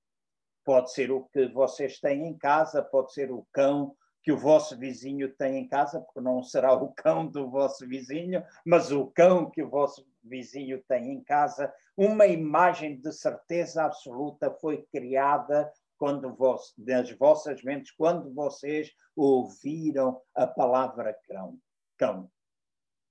Pode 0.65 0.91
ser 0.91 1.11
o 1.11 1.23
que 1.25 1.47
vocês 1.47 1.99
têm 1.99 2.27
em 2.27 2.37
casa, 2.37 2.83
pode 2.83 3.13
ser 3.13 3.31
o 3.31 3.47
cão 3.53 3.95
que 4.21 4.33
o 4.33 4.37
vosso 4.37 4.77
vizinho 4.77 5.33
tem 5.35 5.57
em 5.57 5.67
casa, 5.67 6.01
porque 6.01 6.19
não 6.19 6.43
será 6.43 6.73
o 6.73 6.91
cão 6.93 7.25
do 7.25 7.49
vosso 7.49 7.87
vizinho, 7.87 8.43
mas 8.65 8.91
o 8.91 9.07
cão 9.07 9.49
que 9.49 9.63
o 9.63 9.69
vosso 9.69 10.05
vizinho 10.21 10.83
tem 10.87 11.13
em 11.13 11.23
casa. 11.23 11.73
Uma 11.95 12.27
imagem 12.27 12.99
de 12.99 13.13
certeza 13.13 13.85
absoluta 13.85 14.51
foi 14.51 14.85
criada 14.91 15.71
quando 15.99 16.33
vos, 16.33 16.73
nas 16.77 17.11
vossas 17.11 17.61
mentes, 17.61 17.91
quando 17.91 18.33
vocês 18.33 18.91
ouviram 19.15 20.21
a 20.33 20.47
palavra 20.47 21.13
cão. 21.27 21.59
cão. 21.97 22.31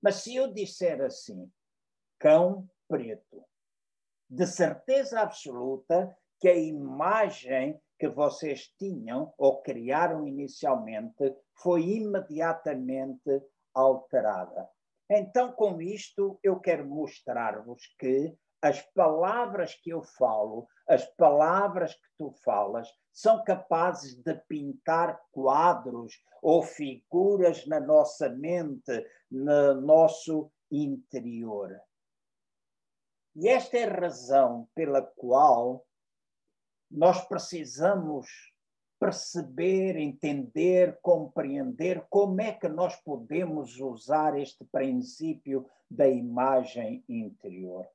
Mas 0.01 0.15
se 0.15 0.35
eu 0.35 0.51
disser 0.51 0.99
assim, 1.01 1.49
cão 2.17 2.67
preto, 2.87 3.45
de 4.27 4.47
certeza 4.47 5.21
absoluta 5.21 6.17
que 6.39 6.49
a 6.49 6.55
imagem 6.55 7.79
que 7.99 8.07
vocês 8.07 8.73
tinham 8.77 9.33
ou 9.37 9.61
criaram 9.61 10.25
inicialmente 10.27 11.35
foi 11.53 11.83
imediatamente 11.83 13.43
alterada. 13.73 14.67
Então, 15.11 15.51
com 15.51 15.81
isto, 15.81 16.39
eu 16.41 16.59
quero 16.59 16.87
mostrar-vos 16.87 17.93
que 17.99 18.35
as 18.61 18.81
palavras 18.93 19.75
que 19.75 19.89
eu 19.91 20.01
falo, 20.01 20.67
as 20.87 21.05
palavras 21.15 21.93
que 21.93 22.09
tu 22.17 22.31
falas, 22.43 22.89
são 23.11 23.43
capazes 23.43 24.15
de 24.15 24.33
pintar 24.47 25.19
quadros 25.31 26.21
ou 26.41 26.63
figuras 26.63 27.65
na 27.67 27.79
nossa 27.79 28.29
mente, 28.29 29.05
no 29.29 29.79
nosso 29.81 30.51
interior. 30.71 31.79
E 33.35 33.47
esta 33.47 33.77
é 33.77 33.83
a 33.83 33.99
razão 33.99 34.67
pela 34.75 35.01
qual 35.01 35.85
nós 36.89 37.23
precisamos 37.25 38.27
perceber, 38.99 39.95
entender, 39.95 40.99
compreender 41.01 42.05
como 42.09 42.41
é 42.41 42.51
que 42.51 42.67
nós 42.67 42.95
podemos 42.97 43.79
usar 43.79 44.37
este 44.37 44.65
princípio 44.65 45.65
da 45.89 46.07
imagem 46.07 47.03
interior. 47.07 47.87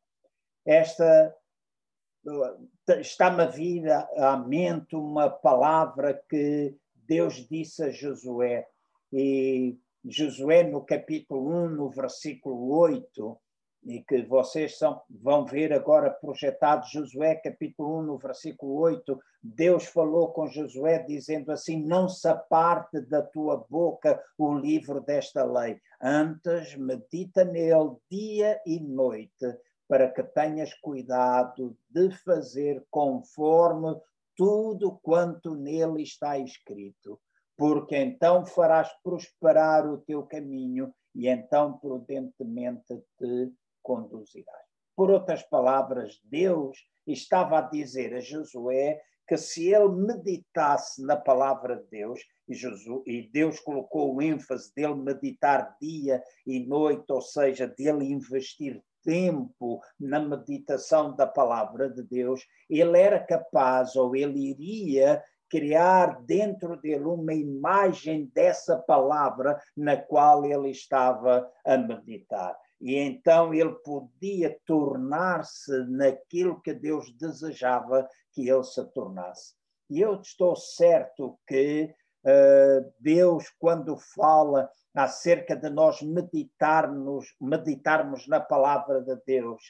Esta 0.64 1.34
está-me 3.00 3.42
a 3.90 4.32
à 4.32 4.36
mente 4.36 4.96
uma 4.96 5.28
palavra 5.28 6.14
que 6.28 6.74
Deus 6.94 7.46
disse 7.48 7.84
a 7.84 7.90
Josué, 7.90 8.66
e 9.12 9.78
Josué 10.04 10.64
no 10.64 10.84
capítulo 10.84 11.66
1, 11.66 11.68
no 11.70 11.90
versículo 11.90 12.70
8, 12.76 13.38
e 13.86 14.02
que 14.02 14.22
vocês 14.22 14.78
são, 14.78 15.02
vão 15.10 15.44
ver 15.44 15.72
agora 15.72 16.10
projetado, 16.10 16.86
Josué 16.90 17.34
capítulo 17.34 17.98
1, 17.98 18.02
no 18.02 18.18
versículo 18.18 18.74
8, 18.80 19.20
Deus 19.42 19.84
falou 19.84 20.32
com 20.32 20.46
Josué 20.46 21.00
dizendo 21.00 21.52
assim, 21.52 21.84
não 21.84 22.08
se 22.08 22.26
aparte 22.26 23.02
da 23.02 23.20
tua 23.20 23.66
boca 23.68 24.22
o 24.38 24.54
livro 24.54 25.02
desta 25.02 25.44
lei, 25.44 25.78
antes 26.00 26.74
medita 26.76 27.44
nele 27.44 27.96
dia 28.10 28.58
e 28.66 28.80
noite, 28.80 29.58
para 29.94 30.10
que 30.10 30.24
tenhas 30.24 30.74
cuidado 30.74 31.78
de 31.88 32.10
fazer 32.10 32.84
conforme 32.90 33.94
tudo 34.36 34.98
quanto 35.00 35.54
nele 35.54 36.02
está 36.02 36.36
escrito, 36.36 37.20
porque 37.56 37.96
então 37.96 38.44
farás 38.44 38.90
prosperar 39.04 39.88
o 39.88 39.98
teu 39.98 40.24
caminho 40.24 40.92
e 41.14 41.28
então 41.28 41.78
prudentemente 41.78 43.04
te 43.16 43.52
conduzirás. 43.80 44.66
Por 44.96 45.12
outras 45.12 45.44
palavras, 45.44 46.18
Deus 46.24 46.76
estava 47.06 47.58
a 47.58 47.62
dizer 47.62 48.14
a 48.16 48.20
Josué 48.20 49.00
que 49.28 49.36
se 49.36 49.72
ele 49.72 49.90
meditasse 49.90 51.04
na 51.04 51.16
palavra 51.16 51.76
de 51.76 51.86
Deus, 51.88 52.20
e, 52.48 52.54
Jesus, 52.54 53.04
e 53.06 53.30
Deus 53.32 53.60
colocou 53.60 54.12
o 54.12 54.20
ênfase 54.20 54.74
dele 54.74 54.96
meditar 54.96 55.76
dia 55.80 56.20
e 56.44 56.66
noite, 56.66 57.04
ou 57.10 57.22
seja, 57.22 57.68
dele 57.68 58.06
investir 58.06 58.82
tempo 59.04 59.80
na 60.00 60.18
meditação 60.18 61.14
da 61.14 61.26
palavra 61.26 61.90
de 61.90 62.02
Deus, 62.02 62.46
ele 62.68 62.98
era 62.98 63.18
capaz 63.18 63.94
ou 63.94 64.16
ele 64.16 64.50
iria 64.50 65.22
criar 65.48 66.20
dentro 66.22 66.76
dele 66.80 67.04
uma 67.04 67.34
imagem 67.34 68.30
dessa 68.34 68.76
palavra 68.78 69.60
na 69.76 69.96
qual 69.96 70.44
ele 70.44 70.70
estava 70.70 71.48
a 71.64 71.76
meditar 71.76 72.58
e 72.84 72.96
então 72.96 73.54
ele 73.54 73.72
podia 73.76 74.58
tornar-se 74.66 75.72
naquilo 75.88 76.60
que 76.60 76.74
Deus 76.74 77.10
desejava 77.16 78.06
que 78.32 78.46
ele 78.46 78.62
se 78.62 78.84
tornasse. 78.92 79.54
E 79.88 80.02
eu 80.02 80.20
estou 80.20 80.54
certo 80.54 81.38
que 81.46 81.94
Deus, 82.98 83.50
quando 83.58 83.96
fala 83.96 84.70
acerca 84.94 85.56
de 85.56 85.68
nós 85.68 86.00
meditarmos, 86.00 87.34
meditarmos 87.40 88.26
na 88.28 88.40
palavra 88.40 89.02
de 89.02 89.16
Deus, 89.26 89.62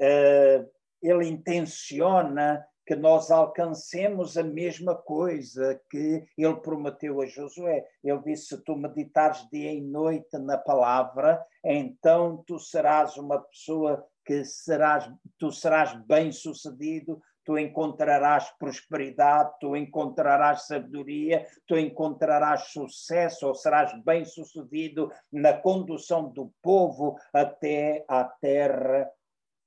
uh, 0.00 0.70
ele 1.02 1.28
intenciona 1.28 2.66
que 2.86 2.94
nós 2.94 3.32
alcancemos 3.32 4.36
a 4.36 4.44
mesma 4.44 4.94
coisa 4.94 5.80
que 5.90 6.24
ele 6.38 6.56
prometeu 6.56 7.20
a 7.20 7.26
Josué. 7.26 7.84
Ele 8.02 8.22
disse: 8.22 8.56
Se 8.56 8.64
tu 8.64 8.76
meditares 8.76 9.46
dia 9.50 9.72
e 9.72 9.80
noite 9.80 10.38
na 10.38 10.56
palavra, 10.56 11.44
então 11.64 12.44
tu 12.46 12.58
serás 12.60 13.16
uma 13.16 13.40
pessoa 13.40 14.06
que 14.24 14.44
serás, 14.44 15.10
tu 15.38 15.50
serás 15.50 15.94
bem-sucedido, 16.06 17.20
tu 17.46 17.56
encontrarás 17.56 18.50
prosperidade, 18.58 19.54
tu 19.60 19.76
encontrarás 19.76 20.66
sabedoria, 20.66 21.46
tu 21.64 21.78
encontrarás 21.78 22.72
sucesso, 22.72 23.46
ou 23.46 23.54
serás 23.54 23.92
bem-sucedido 24.02 25.12
na 25.32 25.52
condução 25.52 26.28
do 26.28 26.52
povo 26.60 27.16
até 27.32 28.04
à 28.08 28.24
terra 28.24 29.08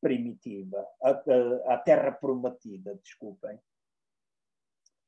primitiva, 0.01 0.85
a 1.01 1.77
terra 1.77 2.11
prometida, 2.11 2.95
desculpem. 3.01 3.57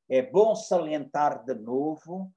É 0.10 0.22
bom 0.22 0.56
salientar 0.56 1.44
de 1.44 1.54
novo 1.56 2.32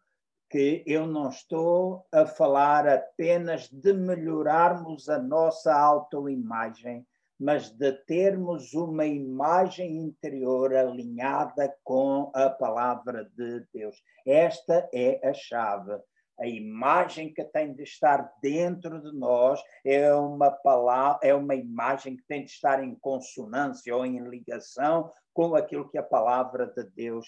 que 0.51 0.85
eu 0.87 1.07
não 1.07 1.29
estou 1.29 2.07
a 2.13 2.27
falar 2.27 2.87
apenas 2.89 3.69
de 3.69 3.93
melhorarmos 3.93 5.09
a 5.09 5.19
nossa 5.19 5.75
autoimagem, 5.75 7.07
mas 7.39 7.71
de 7.71 7.93
termos 8.05 8.75
uma 8.75 9.07
imagem 9.07 9.97
interior 9.97 10.75
alinhada 10.75 11.75
com 11.83 12.31
a 12.35 12.49
palavra 12.49 13.31
de 13.37 13.67
Deus. 13.73 14.03
Esta 14.27 14.89
é 14.93 15.21
a 15.29 15.33
chave 15.33 16.01
a 16.39 16.47
imagem 16.47 17.33
que 17.33 17.45
tem 17.45 17.73
de 17.73 17.85
estar 17.85 18.33
dentro 18.43 19.01
de 19.01 19.17
nós 19.17 19.63
é 19.85 20.13
uma 20.15 20.51
palavra, 20.51 21.21
é 21.23 21.35
uma 21.35 21.55
imagem 21.55 22.17
que 22.17 22.25
tem 22.25 22.45
de 22.45 22.51
estar 22.51 22.83
em 22.83 22.95
consonância 22.97 23.95
ou 23.95 24.05
em 24.05 24.19
ligação 24.19 25.11
com 25.33 25.55
aquilo 25.55 25.89
que 25.89 25.99
a 25.99 26.03
palavra 26.03 26.67
de 26.67 26.83
Deus 26.91 27.27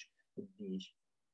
diz. 0.59 0.85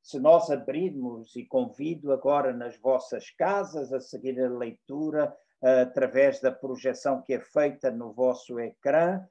Se 0.02 0.18
nós 0.18 0.50
abrirmos, 0.50 1.34
e 1.36 1.46
convido 1.46 2.12
agora 2.12 2.52
nas 2.52 2.76
vossas 2.76 3.30
casas 3.30 3.92
a 3.92 4.00
seguir 4.00 4.38
a 4.40 4.50
leitura 4.50 5.34
através 5.62 6.40
da 6.40 6.50
projeção 6.50 7.22
que 7.22 7.34
é 7.34 7.40
feita 7.40 7.90
no 7.90 8.12
vosso 8.12 8.58
ecrã, 8.58 9.24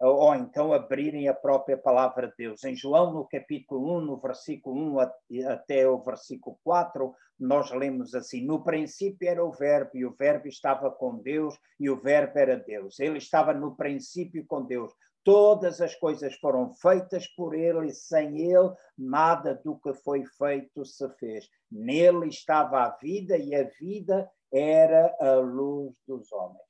ou 0.00 0.34
então 0.34 0.72
abrirem 0.72 1.28
a 1.28 1.34
própria 1.34 1.76
palavra 1.76 2.28
de 2.28 2.34
Deus. 2.36 2.64
Em 2.64 2.74
João, 2.74 3.12
no 3.12 3.26
capítulo 3.26 3.98
1, 3.98 4.00
no 4.00 4.16
versículo 4.18 4.76
1 4.76 5.48
até 5.48 5.88
o 5.88 5.98
versículo 6.02 6.58
4, 6.64 7.14
nós 7.38 7.70
lemos 7.70 8.14
assim: 8.14 8.44
No 8.44 8.62
princípio 8.62 9.28
era 9.28 9.44
o 9.44 9.52
Verbo, 9.52 9.90
e 9.94 10.04
o 10.04 10.14
Verbo 10.14 10.48
estava 10.48 10.90
com 10.90 11.18
Deus, 11.18 11.58
e 11.78 11.88
o 11.88 12.00
Verbo 12.00 12.38
era 12.38 12.56
Deus. 12.56 12.98
Ele 12.98 13.18
estava 13.18 13.54
no 13.54 13.76
princípio 13.76 14.44
com 14.46 14.64
Deus. 14.64 14.92
Todas 15.22 15.80
as 15.80 15.94
coisas 15.94 16.34
foram 16.34 16.74
feitas 16.74 17.26
por 17.28 17.54
ele 17.54 17.86
e 17.86 17.94
sem 17.94 18.42
ele 18.42 18.70
nada 18.96 19.54
do 19.64 19.78
que 19.78 19.94
foi 19.94 20.22
feito 20.36 20.84
se 20.84 21.08
fez. 21.14 21.48
Nele 21.72 22.28
estava 22.28 22.82
a 22.82 22.90
vida 22.90 23.38
e 23.38 23.54
a 23.54 23.64
vida 23.64 24.30
era 24.54 25.16
a 25.18 25.34
luz 25.34 25.94
dos 26.06 26.30
homens. 26.32 26.62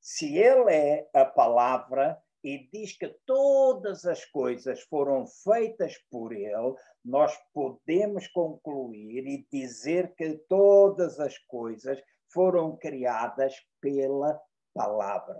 Se 0.00 0.38
ele 0.38 0.72
é 0.72 1.10
a 1.12 1.26
palavra 1.26 2.18
e 2.42 2.66
diz 2.72 2.96
que 2.96 3.08
todas 3.26 4.06
as 4.06 4.24
coisas 4.24 4.80
foram 4.84 5.26
feitas 5.26 5.98
por 6.10 6.32
ele, 6.32 6.74
nós 7.04 7.36
podemos 7.52 8.26
concluir 8.28 9.26
e 9.26 9.46
dizer 9.52 10.14
que 10.14 10.38
todas 10.48 11.20
as 11.20 11.36
coisas 11.36 12.00
foram 12.32 12.76
criadas 12.76 13.54
pela 13.80 14.40
palavra. 14.72 15.38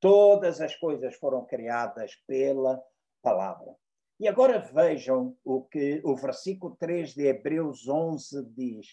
Todas 0.00 0.60
as 0.60 0.74
coisas 0.74 1.14
foram 1.14 1.44
criadas 1.46 2.16
pela 2.26 2.82
palavra. 3.22 3.76
E 4.18 4.26
agora 4.26 4.58
vejam 4.58 5.36
o 5.44 5.62
que 5.62 6.00
o 6.04 6.16
versículo 6.16 6.74
3 6.76 7.14
de 7.14 7.26
Hebreus 7.26 7.86
11 7.86 8.44
diz. 8.54 8.86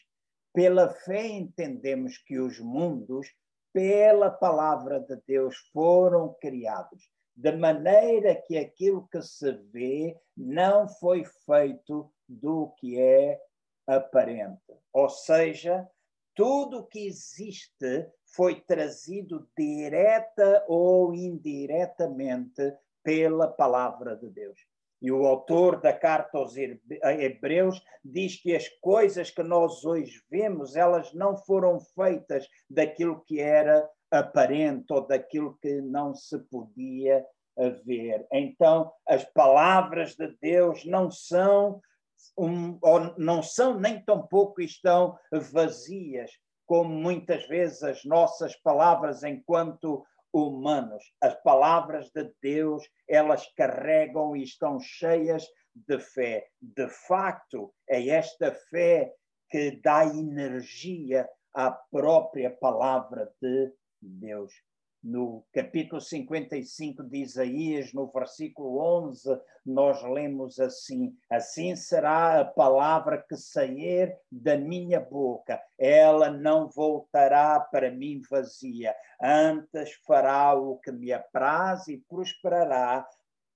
Pela 0.53 0.89
fé 0.89 1.25
entendemos 1.27 2.19
que 2.19 2.39
os 2.39 2.59
mundos, 2.59 3.27
pela 3.73 4.29
palavra 4.29 4.99
de 4.99 5.19
Deus, 5.27 5.57
foram 5.73 6.35
criados, 6.39 7.09
de 7.35 7.51
maneira 7.53 8.35
que 8.35 8.57
aquilo 8.57 9.07
que 9.11 9.19
se 9.21 9.51
vê 9.71 10.15
não 10.37 10.87
foi 10.87 11.23
feito 11.45 12.13
do 12.29 12.71
que 12.77 12.99
é 12.99 13.41
aparente. 13.87 14.61
Ou 14.93 15.09
seja, 15.09 15.89
tudo 16.35 16.85
que 16.85 17.07
existe 17.07 18.07
foi 18.25 18.61
trazido 18.61 19.47
direta 19.57 20.63
ou 20.67 21.13
indiretamente 21.13 22.75
pela 23.03 23.47
palavra 23.47 24.15
de 24.15 24.29
Deus. 24.29 24.59
E 25.03 25.11
o 25.11 25.27
autor 25.27 25.81
da 25.81 25.91
carta 25.91 26.37
aos 26.37 26.55
Hebreus 26.55 27.83
diz 28.03 28.41
que 28.41 28.55
as 28.55 28.69
coisas 28.79 29.29
que 29.29 29.43
nós 29.43 29.83
hoje 29.83 30.23
vemos, 30.31 30.77
elas 30.77 31.13
não 31.13 31.35
foram 31.35 31.77
feitas 31.79 32.47
daquilo 32.69 33.21
que 33.25 33.41
era 33.41 33.85
aparente 34.09 34.93
ou 34.93 35.05
daquilo 35.05 35.57
que 35.61 35.81
não 35.81 36.15
se 36.15 36.39
podia 36.39 37.25
ver. 37.85 38.25
Então, 38.31 38.93
as 39.05 39.25
palavras 39.25 40.15
de 40.15 40.27
Deus 40.41 40.85
não 40.85 41.11
são 41.11 41.81
um, 42.37 42.79
não 43.17 43.43
são 43.43 43.77
nem 43.77 44.01
tampouco 44.01 44.61
estão 44.61 45.17
vazias, 45.51 46.31
como 46.65 46.89
muitas 46.89 47.45
vezes 47.47 47.83
as 47.83 48.05
nossas 48.05 48.55
palavras 48.55 49.23
enquanto 49.23 50.05
humanos. 50.33 51.03
As 51.21 51.35
palavras 51.43 52.09
de 52.11 52.33
Deus, 52.41 52.83
elas 53.07 53.45
carregam 53.55 54.35
e 54.35 54.43
estão 54.43 54.79
cheias 54.79 55.45
de 55.75 55.99
fé. 55.99 56.47
De 56.61 56.89
facto, 56.89 57.73
é 57.87 58.07
esta 58.09 58.51
fé 58.69 59.13
que 59.49 59.79
dá 59.81 60.05
energia 60.05 61.29
à 61.53 61.71
própria 61.71 62.49
palavra 62.49 63.31
de 63.41 63.71
Deus 64.01 64.51
no 65.03 65.43
capítulo 65.51 65.99
55 65.99 67.03
de 67.03 67.17
Isaías, 67.17 67.91
no 67.91 68.07
versículo 68.07 68.77
11, 68.79 69.37
nós 69.65 70.01
lemos 70.01 70.59
assim: 70.61 71.13
Assim 71.29 71.75
será 71.75 72.39
a 72.39 72.45
palavra 72.45 73.21
que 73.27 73.35
sair 73.35 74.17
da 74.31 74.55
minha 74.55 75.01
boca, 75.01 75.61
ela 75.77 76.31
não 76.31 76.69
voltará 76.69 77.59
para 77.59 77.91
mim 77.91 78.21
vazia, 78.29 78.95
antes 79.21 79.93
fará 80.07 80.53
o 80.53 80.77
que 80.77 80.91
me 80.91 81.11
apraz 81.11 81.89
e 81.89 81.97
prosperará 82.07 83.05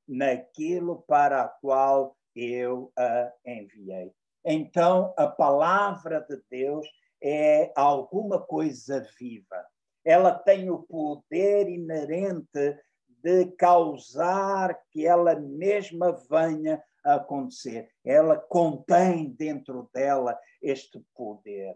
naquilo 0.06 1.04
para 1.08 1.44
a 1.44 1.48
qual 1.48 2.18
eu 2.36 2.92
a 2.98 3.32
enviei. 3.46 4.12
Então, 4.44 5.14
a 5.18 5.28
palavra 5.28 6.20
de 6.20 6.42
Deus 6.50 6.86
é 7.22 7.72
alguma 7.76 8.40
coisa 8.40 9.08
viva 9.18 9.66
ela 10.08 10.32
tem 10.32 10.70
o 10.70 10.84
poder 10.84 11.68
inerente 11.68 12.80
de 13.22 13.46
causar 13.58 14.82
que 14.90 15.06
ela 15.06 15.36
mesma 15.36 16.14
venha 16.30 16.82
a 17.04 17.16
acontecer. 17.16 17.92
Ela 18.06 18.38
contém 18.38 19.30
dentro 19.32 19.90
dela 19.94 20.40
este 20.62 21.06
poder. 21.14 21.76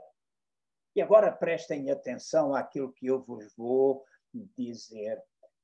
E 0.95 1.01
agora 1.01 1.29
prestem 1.29 1.91
atenção 1.91 2.55
àquilo 2.55 2.93
que 2.93 3.07
eu 3.07 3.21
vos 3.21 3.53
vou 3.53 4.05
dizer. 4.57 5.21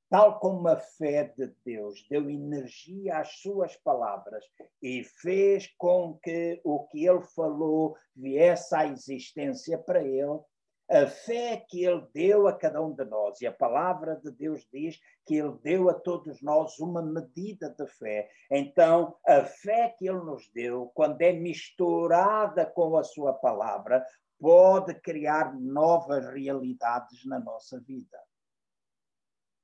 Tal 0.10 0.38
como 0.38 0.67
a 0.67 0.75
fé 0.75 1.34
de 1.38 1.53
Deus 1.63 2.06
deu 2.10 2.30
energia 2.30 3.19
às 3.19 3.39
suas 3.39 3.77
palavras 3.77 4.43
e 4.82 5.06
fez 5.06 5.73
com 5.77 6.19
que 6.21 6.60
o 6.65 6.86
que 6.88 7.06
ele 7.06 7.21
falou 7.21 7.95
viesse 8.13 8.75
à 8.75 8.86
existência 8.86 9.77
para 9.77 10.03
ele, 10.03 10.41
a 10.89 11.06
fé 11.06 11.65
que 11.69 11.84
ele 11.84 12.08
deu 12.13 12.47
a 12.47 12.54
cada 12.54 12.82
um 12.82 12.93
de 12.93 13.04
nós, 13.04 13.41
e 13.41 13.47
a 13.47 13.52
palavra 13.52 14.15
de 14.15 14.32
Deus 14.32 14.65
diz 14.71 15.00
que 15.26 15.36
ele 15.36 15.58
deu 15.62 15.89
a 15.89 15.93
todos 15.93 16.41
nós 16.41 16.80
uma 16.80 17.02
medida 17.02 17.69
de 17.69 17.86
fé. 17.88 18.30
Então, 18.50 19.17
a 19.26 19.43
fé 19.43 19.93
que 19.97 20.08
ele 20.08 20.19
nos 20.19 20.50
deu, 20.54 20.89
quando 20.93 21.21
é 21.21 21.34
misturada 21.34 22.65
com 22.65 22.97
a 22.97 23.04
sua 23.04 23.34
palavra, 23.34 24.06
pode 24.39 24.93
criar 25.02 25.54
novas 25.60 26.26
realidades 26.32 27.26
na 27.26 27.39
nossa 27.39 27.80
vida. 27.80 28.17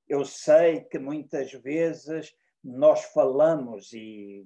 Eu 0.08 0.26
sei 0.26 0.82
que 0.82 1.00
muitas 1.00 1.54
vezes 1.54 2.36
nós 2.62 3.04
falamos 3.06 3.94
e 3.94 4.46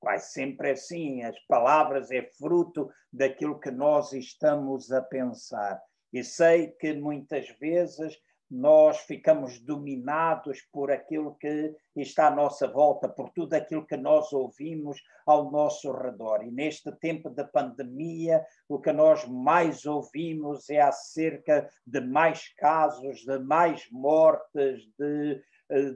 quase 0.00 0.32
sempre 0.32 0.70
é 0.70 0.72
assim, 0.72 1.22
as 1.22 1.38
palavras 1.46 2.10
é 2.10 2.22
fruto 2.38 2.90
daquilo 3.12 3.58
que 3.58 3.70
nós 3.70 4.12
estamos 4.12 4.92
a 4.92 5.00
pensar. 5.00 5.80
E 6.16 6.24
sei 6.24 6.68
que 6.68 6.94
muitas 6.94 7.46
vezes 7.60 8.18
nós 8.50 9.00
ficamos 9.00 9.60
dominados 9.60 10.62
por 10.72 10.90
aquilo 10.90 11.34
que 11.34 11.76
está 11.94 12.28
à 12.28 12.34
nossa 12.34 12.66
volta, 12.66 13.06
por 13.06 13.28
tudo 13.34 13.52
aquilo 13.52 13.86
que 13.86 13.98
nós 13.98 14.32
ouvimos 14.32 14.98
ao 15.26 15.50
nosso 15.50 15.92
redor. 15.92 16.42
E 16.42 16.50
neste 16.50 16.90
tempo 17.00 17.28
de 17.28 17.44
pandemia, 17.44 18.42
o 18.66 18.80
que 18.80 18.94
nós 18.94 19.26
mais 19.26 19.84
ouvimos 19.84 20.70
é 20.70 20.80
acerca 20.80 21.68
de 21.86 22.00
mais 22.00 22.48
casos, 22.54 23.20
de 23.26 23.38
mais 23.38 23.86
mortes, 23.90 24.88
de, 24.98 25.42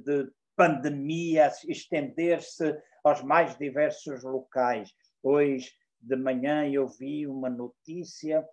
de 0.05 0.31
pandemia 0.55 1.51
estender-se 1.67 2.79
aos 3.03 3.23
mais 3.23 3.57
diversos 3.57 4.23
locais. 4.23 4.93
Hoje 5.23 5.73
de 5.99 6.17
manhã 6.17 6.69
eu 6.69 6.87
vi 6.89 7.27
uma 7.27 7.49
notícia 7.49 8.47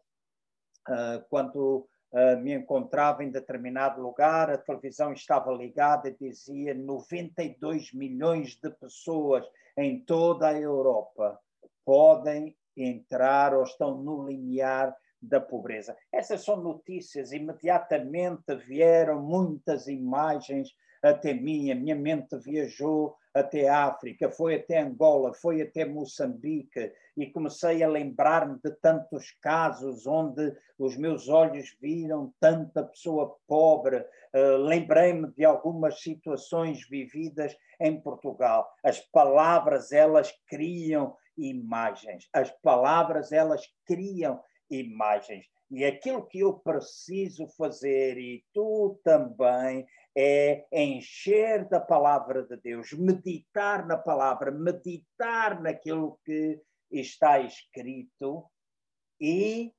quando 1.29 1.87
uh, 2.11 2.37
me 2.41 2.53
encontrava 2.53 3.23
em 3.23 3.29
determinado 3.29 4.01
lugar, 4.01 4.49
a 4.49 4.57
televisão 4.57 5.13
estava 5.13 5.51
ligada 5.51 6.09
e 6.09 6.17
dizia 6.19 6.73
92 6.73 7.93
milhões 7.93 8.55
de 8.55 8.69
pessoas 8.69 9.45
em 9.77 9.99
toda 9.99 10.47
a 10.47 10.59
Europa 10.59 11.39
podem 11.85 12.55
entrar 12.75 13.53
ou 13.53 13.63
estão 13.63 13.97
no 13.97 14.27
limiar 14.27 14.95
da 15.21 15.39
pobreza. 15.39 15.97
Essas 16.11 16.43
são 16.43 16.57
notícias, 16.57 17.31
imediatamente 17.31 18.55
vieram 18.67 19.21
muitas 19.21 19.87
imagens 19.87 20.69
até 21.01 21.33
mim, 21.33 21.71
a 21.71 21.75
minha 21.75 21.95
mente 21.95 22.37
viajou 22.37 23.15
até 23.37 23.69
África, 23.69 24.29
foi 24.29 24.55
até 24.55 24.79
Angola, 24.79 25.33
foi 25.33 25.61
até 25.61 25.85
Moçambique 25.85 26.91
e 27.15 27.27
comecei 27.27 27.83
a 27.83 27.87
lembrar-me 27.87 28.59
de 28.63 28.71
tantos 28.81 29.31
casos 29.41 30.05
onde 30.05 30.55
os 30.77 30.95
meus 30.95 31.27
olhos 31.27 31.75
viram 31.81 32.33
tanta 32.39 32.83
pessoa 32.83 33.37
pobre. 33.47 34.05
Uh, 34.33 34.57
Lembrei-me 34.57 35.31
de 35.33 35.43
algumas 35.43 36.01
situações 36.01 36.87
vividas 36.87 37.55
em 37.79 37.99
Portugal. 37.99 38.69
As 38.83 38.99
palavras, 38.99 39.91
elas 39.91 40.31
criam 40.47 41.15
imagens. 41.37 42.27
As 42.33 42.51
palavras, 42.61 43.31
elas 43.31 43.63
criam 43.85 44.41
imagens. 44.69 45.45
E 45.69 45.83
aquilo 45.83 46.25
que 46.25 46.39
eu 46.39 46.53
preciso 46.53 47.47
fazer, 47.47 48.17
e 48.17 48.43
tu 48.53 48.99
também, 49.03 49.85
é 50.15 50.65
encher 50.71 51.67
da 51.67 51.79
palavra 51.79 52.43
de 52.43 52.57
Deus, 52.57 52.91
meditar 52.93 53.85
na 53.85 53.97
palavra, 53.97 54.49
meditar 54.49 55.61
naquilo 55.61 56.19
que 56.25 56.59
está 56.89 57.39
escrito 57.39 58.49
e 59.19 59.71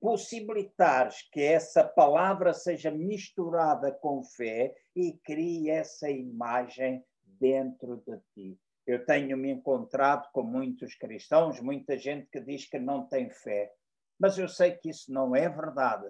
possibilitares 0.00 1.28
que 1.32 1.40
essa 1.40 1.82
palavra 1.84 2.52
seja 2.52 2.90
misturada 2.90 3.92
com 3.92 4.22
fé 4.22 4.74
e 4.94 5.18
crie 5.24 5.70
essa 5.70 6.10
imagem 6.10 7.02
dentro 7.24 8.02
de 8.06 8.18
ti. 8.34 8.58
Eu 8.86 9.04
tenho 9.04 9.36
me 9.36 9.50
encontrado 9.50 10.28
com 10.32 10.42
muitos 10.42 10.94
cristãos, 10.94 11.60
muita 11.60 11.98
gente 11.98 12.28
que 12.30 12.40
diz 12.40 12.68
que 12.68 12.78
não 12.78 13.06
tem 13.06 13.30
fé, 13.30 13.72
mas 14.18 14.38
eu 14.38 14.48
sei 14.48 14.72
que 14.72 14.90
isso 14.90 15.12
não 15.12 15.34
é 15.34 15.48
verdade. 15.48 16.06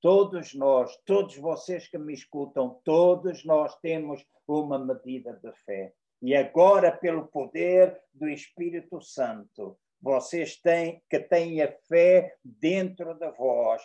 Todos 0.00 0.52
nós, 0.54 0.96
todos 1.04 1.36
vocês 1.36 1.86
que 1.86 1.96
me 1.96 2.12
escutam, 2.12 2.80
todos 2.84 3.44
nós 3.44 3.78
temos 3.80 4.24
uma 4.46 4.78
medida 4.78 5.38
de 5.42 5.52
fé. 5.64 5.94
E 6.20 6.34
agora, 6.34 6.90
pelo 6.90 7.26
poder 7.28 8.00
do 8.12 8.28
Espírito 8.28 9.00
Santo, 9.00 9.78
vocês 10.00 10.56
têm 10.60 11.00
que 11.08 11.20
têm 11.20 11.62
a 11.62 11.72
fé 11.88 12.36
dentro 12.44 13.14
de 13.14 13.30
vós, 13.32 13.82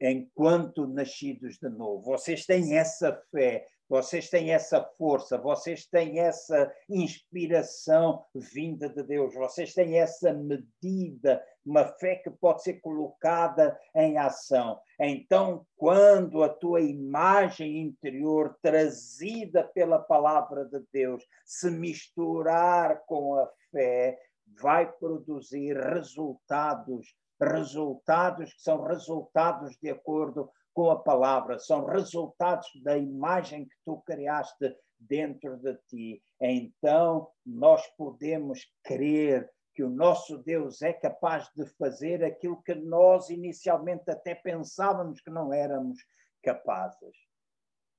enquanto 0.00 0.86
nascidos 0.86 1.58
de 1.58 1.68
novo. 1.68 2.02
Vocês 2.02 2.46
têm 2.46 2.76
essa 2.76 3.20
fé, 3.32 3.66
vocês 3.88 4.30
têm 4.30 4.52
essa 4.52 4.82
força, 4.96 5.36
vocês 5.36 5.86
têm 5.86 6.18
essa 6.18 6.72
inspiração 6.88 8.24
vinda 8.34 8.88
de 8.88 9.02
Deus, 9.02 9.34
vocês 9.34 9.74
têm 9.74 9.98
essa 9.98 10.32
medida, 10.32 11.44
uma 11.64 11.84
fé 11.84 12.16
que 12.16 12.30
pode 12.30 12.62
ser 12.62 12.80
colocada 12.80 13.78
em 13.94 14.16
ação. 14.18 14.80
Então, 14.98 15.66
quando 15.76 16.42
a 16.42 16.48
tua 16.48 16.80
imagem 16.80 17.78
interior, 17.82 18.56
trazida 18.62 19.64
pela 19.64 19.98
palavra 19.98 20.64
de 20.64 20.82
Deus, 20.92 21.22
se 21.44 21.70
misturar 21.70 23.04
com 23.06 23.34
a 23.34 23.50
fé, 23.70 24.18
vai 24.60 24.90
produzir 24.90 25.76
resultados, 25.76 27.14
resultados 27.40 28.52
que 28.54 28.62
são 28.62 28.82
resultados 28.82 29.76
de 29.80 29.90
acordo 29.90 30.50
com 30.74 30.90
a 30.90 30.98
palavra, 30.98 31.58
são 31.58 31.86
resultados 31.86 32.68
da 32.82 32.98
imagem 32.98 33.64
que 33.64 33.76
tu 33.86 34.02
criaste 34.04 34.76
dentro 34.98 35.56
de 35.56 35.78
ti. 35.88 36.22
Então, 36.40 37.30
nós 37.46 37.86
podemos 37.96 38.60
crer 38.82 39.48
que 39.74 39.82
o 39.82 39.90
nosso 39.90 40.38
Deus 40.38 40.82
é 40.82 40.92
capaz 40.92 41.48
de 41.56 41.66
fazer 41.76 42.22
aquilo 42.22 42.62
que 42.62 42.74
nós 42.74 43.30
inicialmente 43.30 44.10
até 44.10 44.34
pensávamos 44.34 45.20
que 45.20 45.30
não 45.30 45.52
éramos 45.52 45.98
capazes. 46.42 47.16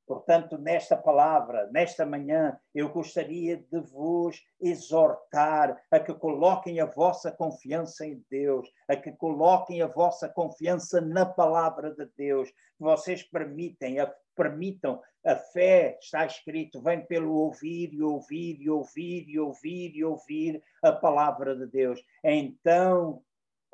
Portanto, 0.05 0.57
nesta 0.57 0.95
palavra, 0.95 1.67
nesta 1.71 2.05
manhã, 2.05 2.57
eu 2.73 2.89
gostaria 2.89 3.57
de 3.57 3.79
vos 3.79 4.39
exortar 4.61 5.81
a 5.89 5.99
que 5.99 6.13
coloquem 6.13 6.79
a 6.79 6.85
vossa 6.85 7.31
confiança 7.31 8.05
em 8.05 8.23
Deus, 8.29 8.69
a 8.87 8.95
que 8.95 9.11
coloquem 9.13 9.81
a 9.81 9.87
vossa 9.87 10.29
confiança 10.29 11.01
na 11.01 11.25
palavra 11.25 11.93
de 11.93 12.07
Deus, 12.15 12.51
vocês 12.79 13.23
permitem, 13.23 13.99
a, 13.99 14.13
permitam 14.35 15.01
a 15.25 15.35
fé, 15.35 15.97
está 15.99 16.23
escrito, 16.25 16.81
vem 16.81 17.03
pelo 17.03 17.33
ouvir 17.33 17.91
e 17.91 18.03
ouvir 18.03 18.61
e 18.61 18.69
ouvir 18.69 19.27
e 19.27 19.39
ouvir 19.39 19.95
e 19.95 20.03
ouvir 20.03 20.63
a 20.83 20.91
palavra 20.91 21.55
de 21.55 21.65
Deus. 21.65 21.99
Então, 22.23 23.23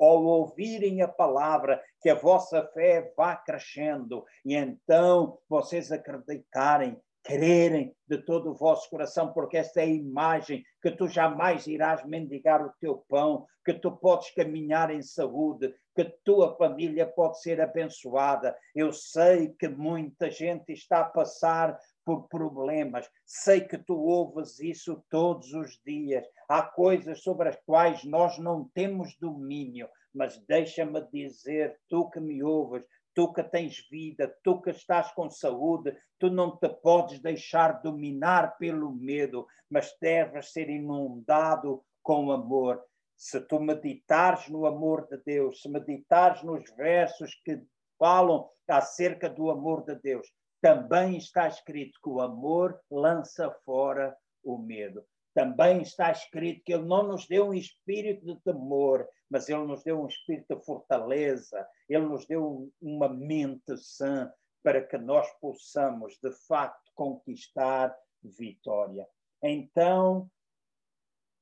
ao 0.04 0.24
ouvirem 0.24 1.02
a 1.02 1.08
palavra, 1.08 1.82
que 2.00 2.10
a 2.10 2.14
vossa 2.14 2.66
fé 2.74 3.12
vá 3.16 3.36
crescendo 3.36 4.24
e 4.44 4.54
então 4.54 5.38
vocês 5.48 5.92
acreditarem, 5.92 7.00
crerem 7.22 7.94
de 8.08 8.18
todo 8.18 8.50
o 8.50 8.54
vosso 8.54 8.90
coração, 8.90 9.32
porque 9.32 9.56
esta 9.56 9.80
é 9.80 9.84
a 9.84 9.86
imagem 9.86 10.64
que 10.82 10.90
tu 10.90 11.06
jamais 11.06 11.66
irás 11.66 12.04
mendigar 12.04 12.64
o 12.64 12.72
teu 12.80 13.04
pão, 13.08 13.46
que 13.64 13.72
tu 13.72 13.92
podes 13.92 14.30
caminhar 14.34 14.90
em 14.90 15.02
saúde, 15.02 15.72
que 15.94 16.04
tua 16.24 16.56
família 16.56 17.06
pode 17.06 17.40
ser 17.40 17.60
abençoada. 17.60 18.56
Eu 18.74 18.92
sei 18.92 19.50
que 19.50 19.68
muita 19.68 20.30
gente 20.30 20.72
está 20.72 21.00
a 21.00 21.04
passar 21.04 21.78
por 22.04 22.28
problemas. 22.28 23.08
Sei 23.24 23.60
que 23.60 23.78
tu 23.78 23.94
ouves 23.94 24.58
isso 24.60 25.04
todos 25.08 25.52
os 25.52 25.80
dias. 25.84 26.26
Há 26.48 26.62
coisas 26.62 27.22
sobre 27.22 27.48
as 27.48 27.56
quais 27.64 28.04
nós 28.04 28.38
não 28.38 28.68
temos 28.74 29.16
domínio, 29.18 29.88
mas 30.14 30.38
deixa-me 30.46 31.00
dizer, 31.12 31.78
tu 31.88 32.10
que 32.10 32.20
me 32.20 32.42
ouves, 32.42 32.84
tu 33.14 33.32
que 33.32 33.42
tens 33.42 33.86
vida, 33.90 34.34
tu 34.42 34.60
que 34.60 34.70
estás 34.70 35.12
com 35.12 35.28
saúde, 35.30 35.96
tu 36.18 36.30
não 36.30 36.56
te 36.56 36.68
podes 36.68 37.20
deixar 37.20 37.82
dominar 37.82 38.56
pelo 38.58 38.92
medo, 38.92 39.46
mas 39.70 39.96
deves 40.00 40.52
ser 40.52 40.68
inundado 40.68 41.84
com 42.02 42.30
amor. 42.32 42.82
Se 43.16 43.40
tu 43.40 43.60
meditares 43.60 44.48
no 44.48 44.66
amor 44.66 45.06
de 45.08 45.18
Deus, 45.18 45.62
se 45.62 45.68
meditares 45.68 46.42
nos 46.42 46.64
versos 46.76 47.34
que 47.44 47.62
falam 47.98 48.48
acerca 48.68 49.28
do 49.28 49.50
amor 49.50 49.84
de 49.84 49.94
Deus, 49.96 50.26
também 50.62 51.16
está 51.16 51.48
escrito 51.48 51.98
que 52.00 52.08
o 52.08 52.20
amor 52.20 52.80
lança 52.88 53.50
fora 53.64 54.16
o 54.44 54.56
medo. 54.56 55.04
Também 55.34 55.82
está 55.82 56.12
escrito 56.12 56.62
que 56.64 56.72
Ele 56.72 56.84
não 56.84 57.02
nos 57.02 57.26
deu 57.26 57.48
um 57.48 57.54
espírito 57.54 58.24
de 58.24 58.40
temor, 58.42 59.08
mas 59.28 59.48
Ele 59.48 59.64
nos 59.64 59.82
deu 59.82 60.00
um 60.00 60.06
espírito 60.06 60.54
de 60.54 60.64
fortaleza, 60.64 61.66
Ele 61.88 62.06
nos 62.06 62.26
deu 62.26 62.70
uma 62.80 63.08
mente 63.08 63.76
sã 63.76 64.32
para 64.62 64.86
que 64.86 64.96
nós 64.96 65.28
possamos, 65.40 66.16
de 66.22 66.30
facto, 66.46 66.92
conquistar 66.94 67.92
vitória. 68.22 69.04
Então, 69.42 70.30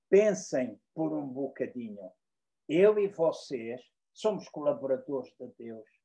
pensem 0.09 0.81
por 0.95 1.13
um 1.13 1.27
bocadinho. 1.27 2.11
Eu 2.67 2.99
e 2.99 3.07
vocês 3.09 3.83
somos 4.15 4.49
colaboradores 4.49 5.31
de 5.39 5.47
Deus 5.59 6.00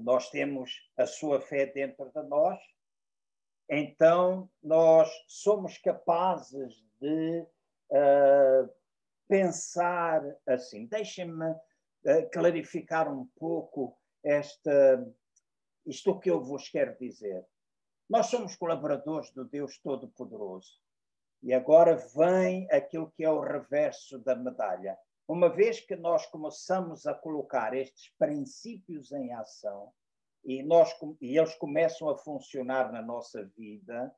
nós 0.00 0.30
temos 0.30 0.90
a 0.96 1.06
sua 1.06 1.40
fé 1.40 1.66
dentro 1.66 2.10
de 2.14 2.22
nós, 2.28 2.58
então 3.68 4.50
nós 4.62 5.10
somos 5.26 5.76
capazes 5.78 6.82
de 7.00 7.46
uh, 7.90 8.70
pensar 9.28 10.22
assim. 10.46 10.86
Deixem-me 10.86 11.50
uh, 11.50 12.30
clarificar 12.32 13.12
um 13.12 13.26
pouco 13.36 13.96
esta, 14.24 15.06
isto 15.86 16.18
que 16.18 16.30
eu 16.30 16.42
vos 16.42 16.68
quero 16.68 16.96
dizer. 16.98 17.44
Nós 18.08 18.26
somos 18.26 18.56
colaboradores 18.56 19.30
do 19.32 19.44
Deus 19.44 19.78
Todo-Poderoso. 19.78 20.80
E 21.42 21.52
agora 21.52 21.96
vem 22.16 22.68
aquilo 22.70 23.10
que 23.10 23.22
é 23.22 23.30
o 23.30 23.40
reverso 23.40 24.18
da 24.18 24.34
medalha. 24.34 24.98
Uma 25.28 25.50
vez 25.50 25.78
que 25.78 25.94
nós 25.94 26.24
começamos 26.24 27.06
a 27.06 27.12
colocar 27.12 27.74
estes 27.74 28.10
princípios 28.18 29.12
em 29.12 29.30
ação 29.34 29.92
e, 30.42 30.62
nós, 30.62 30.90
e 31.20 31.36
eles 31.36 31.54
começam 31.56 32.08
a 32.08 32.16
funcionar 32.16 32.90
na 32.90 33.02
nossa 33.02 33.44
vida, 33.54 34.10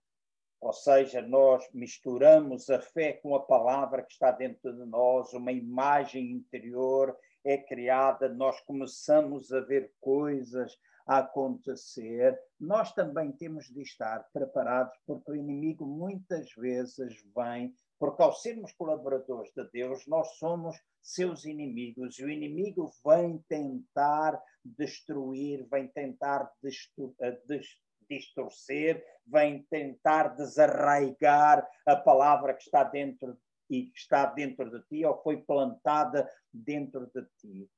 ou 0.60 0.72
seja, 0.72 1.20
nós 1.20 1.68
misturamos 1.74 2.70
a 2.70 2.80
fé 2.80 3.14
com 3.14 3.34
a 3.34 3.42
palavra 3.42 4.04
que 4.04 4.12
está 4.12 4.30
dentro 4.30 4.72
de 4.72 4.84
nós, 4.86 5.32
uma 5.32 5.50
imagem 5.50 6.30
interior 6.30 7.18
é 7.44 7.58
criada, 7.58 8.28
nós 8.28 8.60
começamos 8.60 9.52
a 9.52 9.58
ver 9.58 9.92
coisas 10.00 10.78
a 11.04 11.18
acontecer, 11.18 12.40
nós 12.60 12.92
também 12.92 13.32
temos 13.32 13.64
de 13.66 13.82
estar 13.82 14.28
preparados, 14.32 14.96
porque 15.04 15.32
o 15.32 15.36
inimigo 15.36 15.84
muitas 15.84 16.52
vezes 16.54 17.20
vem 17.34 17.74
porque 18.00 18.22
ao 18.22 18.32
sermos 18.32 18.72
colaboradores 18.72 19.52
de 19.52 19.62
Deus, 19.70 20.06
nós 20.06 20.38
somos 20.38 20.74
seus 21.02 21.44
inimigos 21.44 22.18
e 22.18 22.24
o 22.24 22.30
inimigo 22.30 22.90
vem 23.04 23.44
tentar 23.46 24.42
destruir, 24.64 25.68
vem 25.68 25.86
tentar 25.86 26.50
eh, 26.64 27.60
distorcer, 28.08 29.04
vem 29.26 29.62
tentar 29.64 30.28
desarraigar 30.28 31.68
a 31.86 31.94
palavra 31.94 32.54
que 32.54 32.62
está 32.62 32.82
dentro 32.84 33.38
e 33.68 33.90
que 33.90 33.98
está 33.98 34.24
dentro 34.24 34.70
de 34.70 34.82
ti 34.86 35.04
ou 35.04 35.22
foi 35.22 35.42
plantada 35.42 36.26
dentro 36.50 37.06
de 37.14 37.22
ti. 37.36 37.70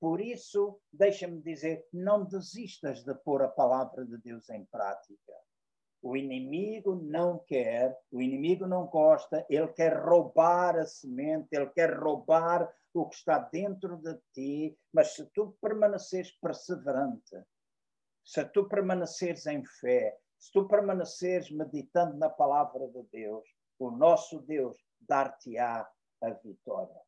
Por 0.00 0.18
isso, 0.18 0.80
deixa-me 0.90 1.42
dizer, 1.42 1.86
não 1.92 2.24
desistas 2.24 3.04
de 3.04 3.14
pôr 3.16 3.42
a 3.42 3.48
palavra 3.48 4.06
de 4.06 4.16
Deus 4.16 4.48
em 4.48 4.64
prática. 4.64 5.34
O 6.00 6.16
inimigo 6.16 6.94
não 6.94 7.38
quer, 7.40 7.98
o 8.12 8.22
inimigo 8.22 8.66
não 8.66 8.86
gosta, 8.86 9.44
ele 9.50 9.68
quer 9.68 9.96
roubar 9.96 10.76
a 10.76 10.86
semente, 10.86 11.48
ele 11.50 11.66
quer 11.70 11.98
roubar 11.98 12.72
o 12.94 13.08
que 13.08 13.16
está 13.16 13.38
dentro 13.38 13.96
de 13.96 14.16
ti, 14.32 14.78
mas 14.92 15.14
se 15.14 15.26
tu 15.26 15.56
permaneceres 15.60 16.30
perseverante, 16.40 17.36
se 18.24 18.44
tu 18.46 18.68
permaneceres 18.68 19.46
em 19.46 19.64
fé, 19.64 20.16
se 20.38 20.52
tu 20.52 20.68
permaneceres 20.68 21.50
meditando 21.50 22.16
na 22.16 22.30
palavra 22.30 22.86
de 22.88 23.02
Deus, 23.10 23.48
o 23.78 23.90
nosso 23.90 24.40
Deus 24.42 24.76
dar-te-á 25.00 25.88
a 26.22 26.30
vitória. 26.30 27.00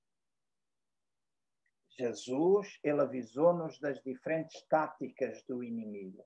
Jesus, 1.90 2.78
ele 2.82 3.02
avisou-nos 3.02 3.78
das 3.78 4.00
diferentes 4.02 4.62
táticas 4.68 5.42
do 5.44 5.62
inimigo. 5.62 6.24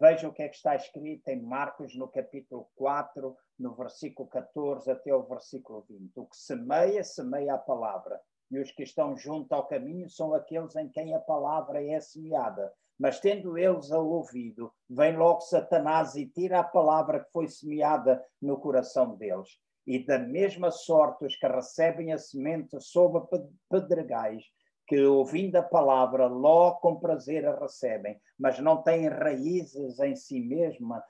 Veja 0.00 0.28
o 0.28 0.32
que 0.32 0.42
é 0.42 0.48
que 0.48 0.56
está 0.56 0.74
escrito 0.74 1.28
em 1.28 1.40
Marcos, 1.40 1.94
no 1.94 2.08
capítulo 2.08 2.68
4, 2.74 3.36
no 3.60 3.74
versículo 3.76 4.28
14 4.28 4.90
até 4.90 5.14
o 5.14 5.22
versículo 5.22 5.84
20. 5.88 6.18
O 6.18 6.26
que 6.26 6.36
semeia, 6.36 7.04
semeia 7.04 7.54
a 7.54 7.58
palavra. 7.58 8.20
E 8.50 8.58
os 8.58 8.72
que 8.72 8.82
estão 8.82 9.16
junto 9.16 9.52
ao 9.52 9.68
caminho 9.68 10.10
são 10.10 10.34
aqueles 10.34 10.74
em 10.74 10.88
quem 10.88 11.14
a 11.14 11.20
palavra 11.20 11.80
é 11.80 12.00
semeada. 12.00 12.72
Mas 12.98 13.20
tendo 13.20 13.56
eles 13.56 13.92
a 13.92 13.98
ouvido, 14.00 14.72
vem 14.90 15.16
logo 15.16 15.40
Satanás 15.42 16.16
e 16.16 16.26
tira 16.26 16.58
a 16.58 16.64
palavra 16.64 17.20
que 17.20 17.30
foi 17.30 17.46
semeada 17.46 18.24
no 18.42 18.58
coração 18.58 19.14
deles. 19.14 19.60
E 19.86 20.04
da 20.04 20.18
mesma 20.18 20.72
sorte 20.72 21.24
os 21.24 21.36
que 21.36 21.46
recebem 21.46 22.12
a 22.12 22.18
semente 22.18 22.80
sob 22.80 23.20
pedregais 23.70 24.42
que, 24.86 25.02
ouvindo 25.04 25.56
a 25.56 25.62
palavra, 25.62 26.26
logo 26.26 26.80
com 26.80 27.00
prazer 27.00 27.46
a 27.46 27.58
recebem, 27.58 28.20
mas 28.38 28.58
não 28.58 28.82
têm 28.82 29.08
raízes 29.08 29.98
em 30.00 30.14
si 30.14 30.40
mesma, 30.40 31.02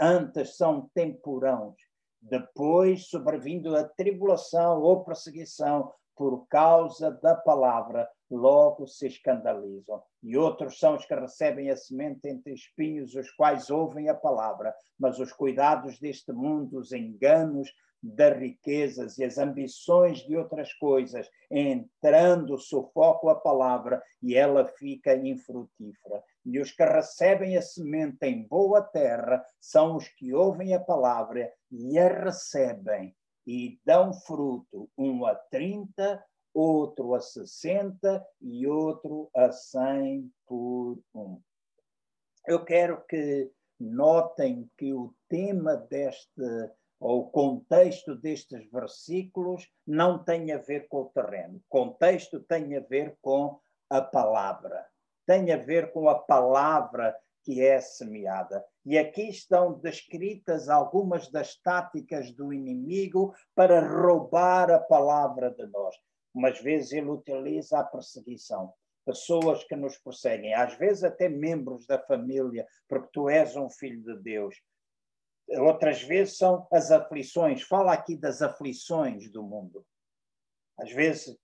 antes 0.00 0.56
são 0.56 0.90
temporãos. 0.94 1.76
Depois, 2.20 3.08
sobrevindo 3.08 3.76
a 3.76 3.84
tribulação 3.84 4.80
ou 4.80 5.04
perseguição 5.04 5.92
por 6.16 6.46
causa 6.48 7.10
da 7.10 7.34
palavra, 7.34 8.08
logo 8.30 8.86
se 8.86 9.06
escandalizam. 9.06 10.02
E 10.22 10.36
outros 10.36 10.78
são 10.78 10.96
os 10.96 11.04
que 11.04 11.14
recebem 11.14 11.70
a 11.70 11.76
semente 11.76 12.28
entre 12.28 12.52
espinhos, 12.52 13.14
os 13.14 13.30
quais 13.32 13.70
ouvem 13.70 14.08
a 14.08 14.14
palavra, 14.14 14.74
mas 14.98 15.18
os 15.18 15.32
cuidados 15.32 15.98
deste 15.98 16.32
mundo, 16.32 16.78
os 16.78 16.92
enganos 16.92 17.70
das 18.04 18.36
riquezas 18.36 19.16
e 19.16 19.24
as 19.24 19.38
ambições 19.38 20.18
de 20.18 20.36
outras 20.36 20.74
coisas, 20.74 21.26
entrando, 21.50 22.58
sufocam 22.58 23.30
a 23.30 23.34
palavra 23.34 24.02
e 24.22 24.36
ela 24.36 24.66
fica 24.66 25.16
infrutífera. 25.16 26.22
E 26.44 26.60
os 26.60 26.70
que 26.70 26.84
recebem 26.84 27.56
a 27.56 27.62
semente 27.62 28.26
em 28.26 28.46
boa 28.46 28.82
terra 28.82 29.42
são 29.58 29.96
os 29.96 30.06
que 30.08 30.34
ouvem 30.34 30.74
a 30.74 30.80
palavra 30.80 31.50
e 31.70 31.98
a 31.98 32.08
recebem 32.08 33.16
e 33.46 33.78
dão 33.84 34.12
fruto, 34.12 34.88
um 34.96 35.24
a 35.26 35.34
30, 35.34 36.24
outro 36.52 37.14
a 37.14 37.20
60 37.20 38.24
e 38.40 38.66
outro 38.66 39.28
a 39.34 39.50
100 39.50 40.32
por 40.46 40.98
um. 41.14 41.40
Eu 42.46 42.64
quero 42.64 43.04
que 43.06 43.50
notem 43.80 44.70
que 44.76 44.92
o 44.92 45.14
tema 45.28 45.76
deste, 45.76 46.42
ou 47.00 47.22
o 47.22 47.30
contexto 47.30 48.14
destes 48.14 48.70
versículos, 48.70 49.68
não 49.86 50.22
tem 50.22 50.52
a 50.52 50.58
ver 50.58 50.86
com 50.88 51.02
o 51.02 51.10
terreno. 51.10 51.56
O 51.56 51.62
contexto 51.68 52.40
tem 52.40 52.76
a 52.76 52.80
ver 52.80 53.16
com 53.20 53.58
a 53.90 54.00
palavra. 54.00 54.86
Tem 55.26 55.50
a 55.52 55.56
ver 55.56 55.92
com 55.92 56.08
a 56.08 56.18
palavra 56.18 57.16
que 57.42 57.62
é 57.62 57.80
semeada. 57.80 58.64
E 58.86 58.98
aqui 58.98 59.28
estão 59.28 59.78
descritas 59.78 60.68
algumas 60.68 61.30
das 61.30 61.56
táticas 61.56 62.30
do 62.32 62.52
inimigo 62.52 63.34
para 63.54 63.80
roubar 63.80 64.70
a 64.70 64.78
palavra 64.78 65.50
de 65.50 65.66
nós. 65.66 65.96
Umas 66.34 66.60
vezes 66.60 66.92
ele 66.92 67.08
utiliza 67.08 67.78
a 67.78 67.84
perseguição. 67.84 68.74
Pessoas 69.06 69.64
que 69.64 69.76
nos 69.76 69.96
perseguem, 69.98 70.54
às 70.54 70.74
vezes 70.74 71.04
até 71.04 71.28
membros 71.28 71.86
da 71.86 71.98
família, 71.98 72.66
porque 72.88 73.08
tu 73.12 73.28
és 73.28 73.56
um 73.56 73.70
filho 73.70 74.02
de 74.02 74.22
Deus. 74.22 74.54
Outras 75.48 76.02
vezes 76.02 76.36
são 76.36 76.66
as 76.70 76.90
aflições. 76.90 77.62
Fala 77.62 77.92
aqui 77.92 78.16
das 78.16 78.42
aflições 78.42 79.30
do 79.30 79.42
mundo. 79.42 79.84
Às 80.78 80.90
vezes 80.90 81.36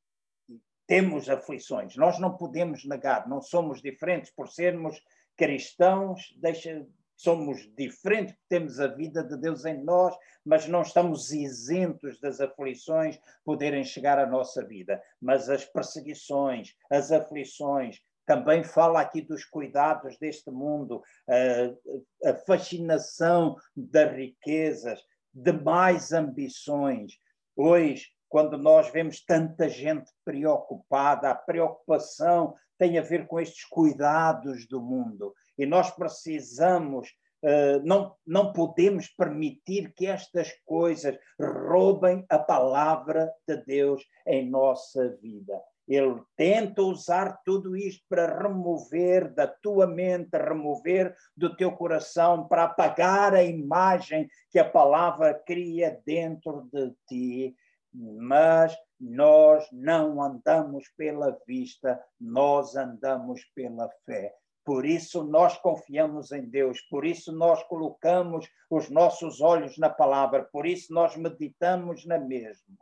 temos 0.87 1.29
aflições. 1.29 1.96
Nós 1.96 2.18
não 2.18 2.37
podemos 2.37 2.85
negar, 2.85 3.29
não 3.29 3.40
somos 3.40 3.81
diferentes 3.81 4.31
por 4.31 4.48
sermos 4.48 5.00
cristãos, 5.37 6.35
deixa, 6.37 6.87
somos 7.22 7.70
diferentes, 7.76 8.35
temos 8.48 8.80
a 8.80 8.87
vida 8.87 9.22
de 9.22 9.37
Deus 9.37 9.64
em 9.66 9.83
nós, 9.85 10.16
mas 10.44 10.66
não 10.66 10.80
estamos 10.80 11.30
isentos 11.33 12.18
das 12.18 12.40
aflições 12.40 13.18
poderem 13.44 13.85
chegar 13.85 14.18
à 14.18 14.26
nossa 14.26 14.64
vida. 14.64 15.02
Mas 15.20 15.50
as 15.50 15.64
perseguições, 15.64 16.74
as 16.90 17.12
aflições, 17.12 18.00
também 18.26 18.64
fala 18.64 19.00
aqui 19.00 19.20
dos 19.20 19.44
cuidados 19.44 20.16
deste 20.18 20.50
mundo, 20.50 21.02
a, 21.28 22.30
a 22.30 22.35
fascinação 22.46 23.56
das 23.76 24.12
riquezas, 24.12 25.00
de 25.33 25.52
mais 25.52 26.12
ambições. 26.12 27.12
Hoje, 27.54 28.06
quando 28.30 28.56
nós 28.56 28.90
vemos 28.90 29.22
tanta 29.22 29.68
gente 29.68 30.11
preocupada, 30.24 31.30
a 31.30 31.35
preocupação 31.35 32.54
tem 32.78 32.98
a 32.98 33.02
ver 33.02 33.26
com 33.26 33.38
estes 33.38 33.64
cuidados 33.66 34.66
do 34.66 34.80
mundo. 34.80 35.35
E 35.61 35.66
nós 35.66 35.90
precisamos, 35.90 37.11
uh, 37.44 37.85
não, 37.85 38.16
não 38.27 38.51
podemos 38.51 39.09
permitir 39.09 39.92
que 39.92 40.07
estas 40.07 40.51
coisas 40.64 41.18
roubem 41.38 42.25
a 42.31 42.38
palavra 42.38 43.31
de 43.46 43.59
Deus 43.66 44.03
em 44.27 44.49
nossa 44.49 45.18
vida. 45.20 45.61
Ele 45.87 46.23
tenta 46.35 46.81
usar 46.81 47.42
tudo 47.44 47.77
isto 47.77 48.03
para 48.09 48.42
remover 48.42 49.35
da 49.35 49.46
tua 49.46 49.87
mente, 49.87 50.31
remover 50.33 51.14
do 51.37 51.55
teu 51.55 51.73
coração, 51.73 52.49
para 52.49 52.64
apagar 52.64 53.35
a 53.35 53.44
imagem 53.44 54.31
que 54.51 54.59
a 54.59 54.64
palavra 54.64 55.35
cria 55.35 56.01
dentro 56.07 56.70
de 56.73 56.90
ti. 57.07 57.55
Mas 57.92 58.75
nós 58.99 59.68
não 59.73 60.23
andamos 60.23 60.88
pela 60.96 61.37
vista, 61.46 62.03
nós 62.18 62.77
andamos 62.77 63.44
pela 63.55 63.90
fé. 64.07 64.39
Por 64.70 64.87
isso 64.87 65.24
nós 65.24 65.59
confiamos 65.59 66.30
em 66.30 66.48
Deus, 66.48 66.80
por 66.83 67.04
isso 67.04 67.33
nós 67.33 67.61
colocamos 67.64 68.48
os 68.70 68.88
nossos 68.88 69.40
olhos 69.40 69.76
na 69.78 69.90
palavra, 69.90 70.44
por 70.44 70.64
isso 70.64 70.94
nós 70.94 71.16
meditamos 71.16 72.06
na 72.06 72.16
mesma. 72.16 72.78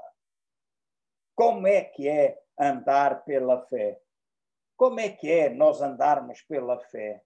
Como 1.34 1.66
é 1.66 1.80
que 1.80 2.06
é 2.06 2.38
andar 2.60 3.24
pela 3.24 3.62
fé? 3.68 3.98
Como 4.76 5.00
é 5.00 5.08
que 5.08 5.30
é 5.30 5.48
nós 5.48 5.80
andarmos 5.80 6.42
pela 6.42 6.78
fé? 6.78 7.22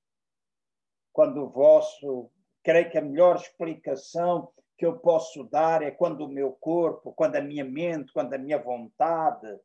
Quando 1.12 1.42
o 1.42 1.50
vosso, 1.50 2.30
creio 2.62 2.88
que 2.88 2.98
a 2.98 3.02
melhor 3.02 3.34
explicação 3.34 4.52
que 4.78 4.86
eu 4.86 4.96
posso 4.96 5.42
dar 5.42 5.82
é 5.82 5.90
quando 5.90 6.20
o 6.20 6.32
meu 6.32 6.52
corpo, 6.52 7.12
quando 7.12 7.34
a 7.34 7.42
minha 7.42 7.64
mente, 7.64 8.12
quando 8.12 8.32
a 8.32 8.38
minha 8.38 8.62
vontade 8.62 9.58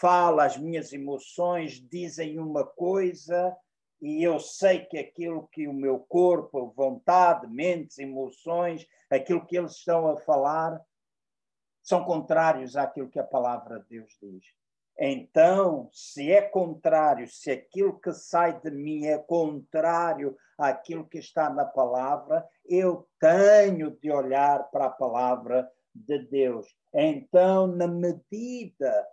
fala, 0.00 0.46
as 0.46 0.56
minhas 0.56 0.90
emoções 0.90 1.86
dizem 1.86 2.38
uma 2.38 2.64
coisa 2.64 3.54
e 4.00 4.22
eu 4.22 4.38
sei 4.38 4.84
que 4.86 4.98
aquilo 4.98 5.48
que 5.48 5.68
o 5.68 5.72
meu 5.72 5.98
corpo, 5.98 6.72
vontade, 6.74 7.46
mentes, 7.46 7.98
emoções, 7.98 8.86
aquilo 9.10 9.44
que 9.44 9.56
eles 9.56 9.72
estão 9.72 10.08
a 10.08 10.16
falar, 10.16 10.80
são 11.82 12.04
contrários 12.04 12.76
àquilo 12.76 13.10
que 13.10 13.18
a 13.18 13.24
palavra 13.24 13.80
de 13.80 13.98
Deus 13.98 14.16
diz. 14.22 14.44
Então, 14.98 15.88
se 15.92 16.30
é 16.30 16.42
contrário, 16.42 17.26
se 17.26 17.50
aquilo 17.50 17.98
que 17.98 18.12
sai 18.12 18.60
de 18.60 18.70
mim 18.70 19.06
é 19.06 19.16
contrário 19.18 20.36
àquilo 20.58 21.08
que 21.08 21.18
está 21.18 21.48
na 21.48 21.64
palavra, 21.64 22.46
eu 22.66 23.08
tenho 23.18 23.90
de 23.90 24.10
olhar 24.10 24.70
para 24.70 24.86
a 24.86 24.90
palavra 24.90 25.70
de 25.94 26.18
Deus. 26.18 26.66
Então, 26.92 27.66
na 27.66 27.86
medida 27.86 29.06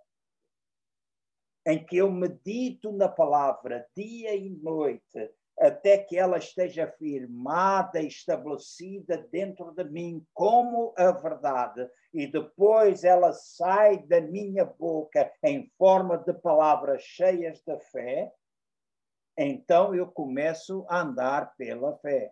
em 1.67 1.83
que 1.85 1.97
eu 1.97 2.09
medito 2.09 2.93
na 2.93 3.09
palavra 3.09 3.85
dia 3.93 4.33
e 4.33 4.49
noite, 4.49 5.29
até 5.59 5.97
que 5.97 6.17
ela 6.17 6.37
esteja 6.37 6.87
firmada 6.97 7.99
e 7.99 8.07
estabelecida 8.07 9.17
dentro 9.29 9.73
de 9.73 9.83
mim 9.83 10.25
como 10.33 10.93
a 10.97 11.11
verdade, 11.11 11.85
e 12.13 12.25
depois 12.25 13.03
ela 13.03 13.33
sai 13.33 13.97
da 14.05 14.21
minha 14.21 14.63
boca 14.63 15.29
em 15.43 15.69
forma 15.77 16.17
de 16.17 16.33
palavras 16.33 17.01
cheias 17.01 17.61
de 17.67 17.77
fé, 17.91 18.31
então 19.37 19.93
eu 19.93 20.07
começo 20.07 20.85
a 20.87 21.01
andar 21.01 21.53
pela 21.57 21.97
fé. 21.97 22.31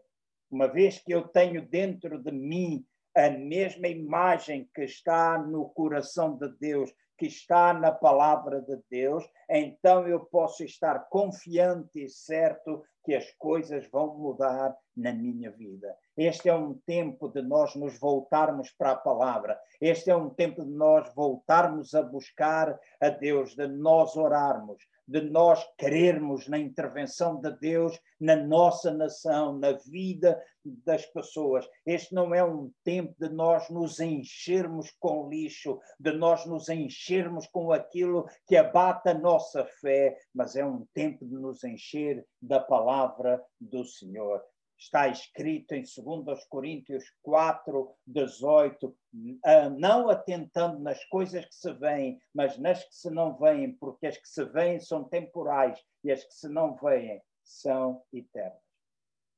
Uma 0.49 0.67
vez 0.67 0.99
que 0.99 1.13
eu 1.13 1.27
tenho 1.27 1.67
dentro 1.67 2.23
de 2.23 2.31
mim 2.31 2.85
a 3.15 3.29
mesma 3.29 3.87
imagem 3.87 4.69
que 4.73 4.83
está 4.83 5.37
no 5.37 5.69
coração 5.69 6.37
de 6.37 6.49
Deus, 6.57 6.93
que 7.17 7.27
está 7.27 7.73
na 7.73 7.91
palavra 7.91 8.61
de 8.61 8.77
Deus, 8.89 9.23
então 9.49 10.07
eu 10.07 10.19
posso 10.19 10.63
estar 10.63 11.07
confiante 11.09 12.03
e 12.03 12.09
certo 12.09 12.83
que 13.05 13.13
as 13.13 13.31
coisas 13.33 13.87
vão 13.89 14.17
mudar 14.17 14.75
na 14.97 15.13
minha 15.13 15.51
vida. 15.51 15.95
Este 16.17 16.49
é 16.49 16.55
um 16.55 16.73
tempo 16.73 17.29
de 17.29 17.41
nós 17.41 17.75
nos 17.75 17.99
voltarmos 17.99 18.71
para 18.71 18.91
a 18.91 18.95
palavra. 18.95 19.59
Este 19.79 20.09
é 20.09 20.15
um 20.15 20.29
tempo 20.29 20.63
de 20.65 20.71
nós 20.71 21.13
voltarmos 21.13 21.93
a 21.93 22.01
buscar 22.01 22.79
a 22.99 23.09
Deus, 23.09 23.55
de 23.55 23.67
nós 23.67 24.15
orarmos, 24.15 24.81
de 25.07 25.21
nós 25.21 25.63
querermos 25.77 26.47
na 26.47 26.57
intervenção 26.57 27.39
de 27.39 27.51
Deus 27.59 27.99
na 28.19 28.35
nossa 28.35 28.91
nação, 28.91 29.57
na 29.57 29.73
vida 29.73 30.41
das 30.63 31.05
pessoas. 31.05 31.67
Este 31.85 32.13
não 32.13 32.33
é 32.33 32.43
um 32.43 32.71
tempo 32.83 33.13
de 33.19 33.29
nós 33.29 33.69
nos 33.69 33.99
enchermos 33.99 34.91
com 34.99 35.29
lixo, 35.29 35.79
de 35.99 36.11
nós 36.11 36.45
nos 36.45 36.69
enchermos 36.69 37.47
com 37.47 37.71
aquilo 37.71 38.27
que 38.47 38.57
abata 38.57 39.11
a 39.11 39.19
nossa 39.19 39.63
fé, 39.65 40.17
mas 40.33 40.55
é 40.55 40.65
um 40.65 40.85
tempo 40.93 41.25
de 41.25 41.35
nos 41.35 41.63
encher 41.63 42.25
da 42.41 42.59
palavra 42.59 43.43
do 43.59 43.85
Senhor 43.85 44.41
está 44.77 45.07
escrito 45.07 45.73
em 45.73 45.83
2 45.83 46.45
Coríntios 46.45 47.03
4, 47.23 47.95
18, 48.05 48.97
ah, 49.43 49.69
não 49.69 50.09
atentando 50.09 50.79
nas 50.79 51.03
coisas 51.05 51.45
que 51.45 51.55
se 51.55 51.73
veem, 51.73 52.19
mas 52.33 52.57
nas 52.57 52.83
que 52.83 52.93
se 52.93 53.09
não 53.09 53.37
veem, 53.37 53.73
porque 53.73 54.07
as 54.07 54.17
que 54.17 54.27
se 54.27 54.43
veem 54.45 54.79
são 54.79 55.03
temporais 55.03 55.79
e 56.03 56.11
as 56.11 56.23
que 56.23 56.33
se 56.33 56.49
não 56.49 56.75
veem 56.75 57.21
são 57.43 58.03
eternas. 58.11 58.59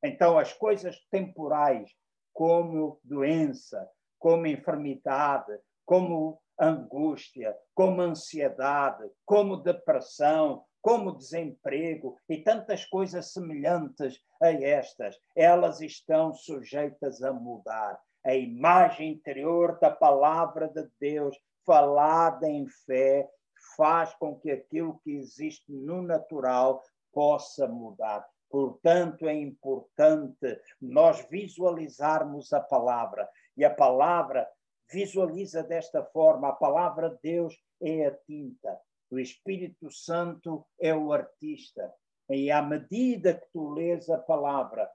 Então, 0.03 0.37
as 0.37 0.53
coisas 0.53 0.99
temporais, 1.11 1.91
como 2.33 2.99
doença, 3.03 3.89
como 4.19 4.47
enfermidade, 4.47 5.59
como 5.85 6.39
angústia, 6.59 7.55
como 7.73 8.01
ansiedade, 8.01 9.09
como 9.25 9.57
depressão, 9.57 10.65
como 10.81 11.15
desemprego 11.15 12.17
e 12.29 12.37
tantas 12.37 12.85
coisas 12.85 13.33
semelhantes 13.33 14.21
a 14.41 14.51
estas, 14.51 15.19
elas 15.35 15.81
estão 15.81 16.33
sujeitas 16.33 17.21
a 17.21 17.33
mudar. 17.33 17.99
A 18.25 18.35
imagem 18.35 19.11
interior 19.11 19.79
da 19.79 19.91
palavra 19.91 20.67
de 20.67 20.87
Deus, 20.99 21.37
falada 21.65 22.47
em 22.47 22.67
fé, 22.85 23.29
faz 23.75 24.13
com 24.15 24.35
que 24.39 24.51
aquilo 24.51 24.99
que 25.03 25.11
existe 25.11 25.71
no 25.71 26.01
natural 26.01 26.83
possa 27.13 27.67
mudar. 27.67 28.25
Portanto, 28.49 29.27
é 29.27 29.33
importante 29.33 30.59
nós 30.81 31.25
visualizarmos 31.29 32.53
a 32.53 32.61
palavra. 32.61 33.27
E 33.55 33.65
a 33.65 33.73
palavra 33.73 34.47
visualiza 34.91 35.63
desta 35.63 36.03
forma: 36.03 36.49
a 36.49 36.53
palavra 36.53 37.09
de 37.09 37.17
Deus 37.21 37.57
é 37.81 38.07
a 38.07 38.11
tinta, 38.11 38.79
o 39.09 39.19
Espírito 39.19 39.89
Santo 39.91 40.65
é 40.79 40.93
o 40.93 41.13
artista. 41.13 41.93
E 42.29 42.51
à 42.51 42.61
medida 42.61 43.33
que 43.33 43.47
tu 43.53 43.69
lês 43.69 44.09
a 44.09 44.17
palavra 44.17 44.89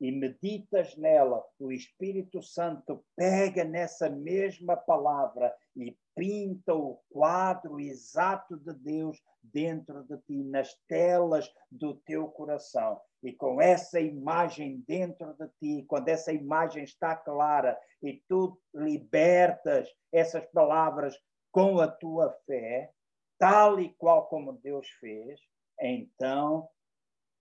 e 0.00 0.12
meditas 0.12 0.96
nela, 0.96 1.44
o 1.58 1.72
Espírito 1.72 2.42
Santo 2.42 3.04
pega 3.16 3.64
nessa 3.64 4.08
mesma 4.08 4.76
palavra 4.76 5.52
e 5.74 5.96
pinta 6.14 6.74
o 6.74 7.00
quadro 7.10 7.80
exato 7.80 8.56
de 8.58 8.74
Deus 8.74 9.18
dentro 9.42 10.04
de 10.04 10.18
ti, 10.18 10.44
nas 10.44 10.74
telas 10.86 11.50
do 11.70 11.94
teu 11.94 12.28
coração. 12.28 13.00
E 13.22 13.32
com 13.32 13.60
essa 13.60 13.98
imagem 13.98 14.84
dentro 14.86 15.34
de 15.34 15.48
ti, 15.58 15.84
quando 15.88 16.08
essa 16.08 16.32
imagem 16.32 16.84
está 16.84 17.16
clara 17.16 17.76
e 18.02 18.22
tu 18.28 18.60
libertas 18.74 19.88
essas 20.12 20.44
palavras 20.52 21.18
com 21.50 21.80
a 21.80 21.88
tua 21.88 22.30
fé, 22.46 22.92
tal 23.38 23.80
e 23.80 23.94
qual 23.94 24.26
como 24.28 24.52
Deus 24.52 24.88
fez, 25.00 25.40
então 25.80 26.68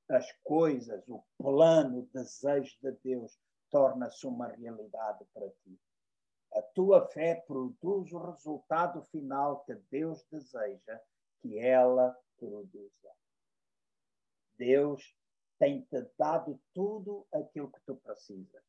as 0.09 0.31
coisas, 0.43 1.03
o 1.09 1.23
plano, 1.37 1.99
o 1.99 2.09
desejo 2.13 2.75
de 2.81 2.91
Deus 3.03 3.37
torna-se 3.69 4.25
uma 4.25 4.47
realidade 4.47 5.25
para 5.33 5.49
ti. 5.49 5.77
A 6.53 6.61
tua 6.61 7.05
fé 7.09 7.35
produz 7.45 8.11
o 8.13 8.31
resultado 8.31 9.03
final 9.05 9.65
que 9.65 9.75
Deus 9.91 10.23
deseja 10.31 11.01
que 11.41 11.59
ela 11.59 12.17
produza. 12.37 13.11
Deus 14.57 15.15
tem-te 15.59 16.09
dado 16.17 16.59
tudo 16.73 17.27
aquilo 17.33 17.71
que 17.71 17.81
tu 17.85 17.95
precisas. 17.97 18.63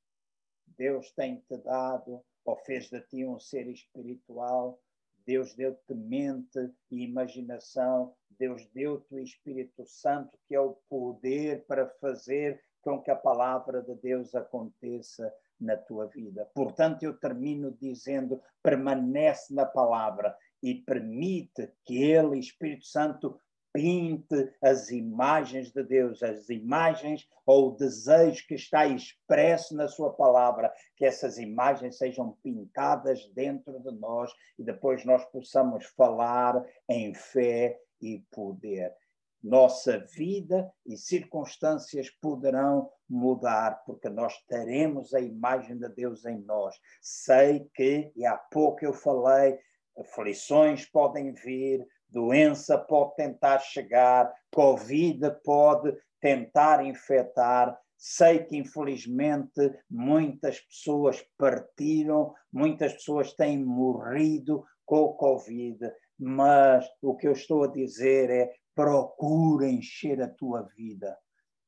Deus 0.66 1.11
tem-te 1.12 1.57
dado, 1.59 2.24
ou 2.45 2.57
fez 2.57 2.91
de 2.91 3.01
ti 3.03 3.24
um 3.24 3.39
ser 3.39 3.68
espiritual, 3.68 4.81
Deus 5.29 5.53
deu-te 5.53 5.95
mente 5.95 6.70
e 6.91 7.05
imaginação, 7.05 8.14
Deus 8.39 8.66
deu-te 8.72 9.14
o 9.14 9.18
Espírito 9.18 9.85
Santo, 9.85 10.39
que 10.49 10.55
é 10.55 10.61
o 10.61 10.79
poder 10.89 11.66
para 11.66 11.87
fazer 12.01 12.59
com 12.81 13.03
que 13.03 13.11
a 13.11 13.14
palavra 13.14 13.83
de 13.83 13.95
Deus 13.97 14.35
aconteça 14.35 15.31
na 15.61 15.76
tua 15.76 16.07
vida. 16.07 16.51
Portanto, 16.55 17.03
eu 17.03 17.12
termino 17.12 17.70
dizendo: 17.70 18.41
permanece 18.62 19.53
na 19.53 19.66
palavra 19.66 20.35
e 20.62 20.76
permite 20.76 21.70
que 21.85 22.03
Ele, 22.03 22.39
Espírito 22.39 22.87
Santo, 22.87 23.39
pinte 23.79 24.53
as 24.61 24.91
imagens 24.91 25.70
de 25.70 25.85
Deus, 25.85 26.20
as 26.20 26.49
imagens 26.49 27.29
ou 27.47 27.68
o 27.68 27.76
desejo 27.76 28.45
que 28.49 28.57
está 28.57 28.85
expresso 28.89 29.76
na 29.76 29.87
Sua 29.87 30.12
palavra, 30.12 30.72
que 30.97 31.05
essas 31.05 31.39
imagens 31.39 31.97
sejam 31.97 32.37
pintadas 32.43 33.31
dentro 33.35 33.79
de 33.79 33.93
nós 33.93 34.33
e 34.59 34.64
depois 34.64 35.05
nós 35.05 35.24
possamos 35.26 35.87
falar 35.97 36.61
em 36.89 37.14
fé 37.14 37.79
e 38.03 38.18
poder. 38.33 38.93
Nossa 39.41 39.99
vida 39.99 40.68
e 40.85 40.97
circunstâncias 40.97 42.11
poderão 42.11 42.91
mudar, 43.09 43.85
porque 43.87 44.09
nós 44.09 44.37
teremos 44.49 45.14
a 45.14 45.20
imagem 45.20 45.79
de 45.79 45.89
Deus 45.91 46.24
em 46.24 46.41
nós. 46.41 46.74
Sei 47.01 47.70
que, 47.72 48.11
e 48.16 48.26
há 48.26 48.37
pouco 48.37 48.85
eu 48.85 48.93
falei, 48.93 49.57
aflições 49.97 50.85
podem 50.85 51.33
vir, 51.33 51.87
doença 52.11 52.79
pode 52.79 53.17
tentar 53.17 53.59
chegar, 53.59 54.33
Covid 54.53 55.21
pode 55.45 55.97
tentar 56.21 56.85
infectar. 56.85 57.79
Sei 57.97 58.45
que, 58.45 58.57
infelizmente, 58.57 59.73
muitas 59.91 60.61
pessoas 60.61 61.25
partiram, 61.37 62.35
muitas 62.53 62.93
pessoas 62.95 63.33
têm 63.33 63.65
morrido 63.65 64.65
com 64.87 65.01
o 65.01 65.15
Covid, 65.15 65.79
mas 66.19 66.89
o 67.03 67.17
que 67.17 67.29
eu 67.29 67.33
estou 67.33 67.65
a 67.65 67.69
dizer 67.69 68.31
é: 68.31 68.53
procura 68.75 69.69
encher 69.69 70.23
a 70.23 70.29
tua 70.29 70.63
vida 70.77 71.17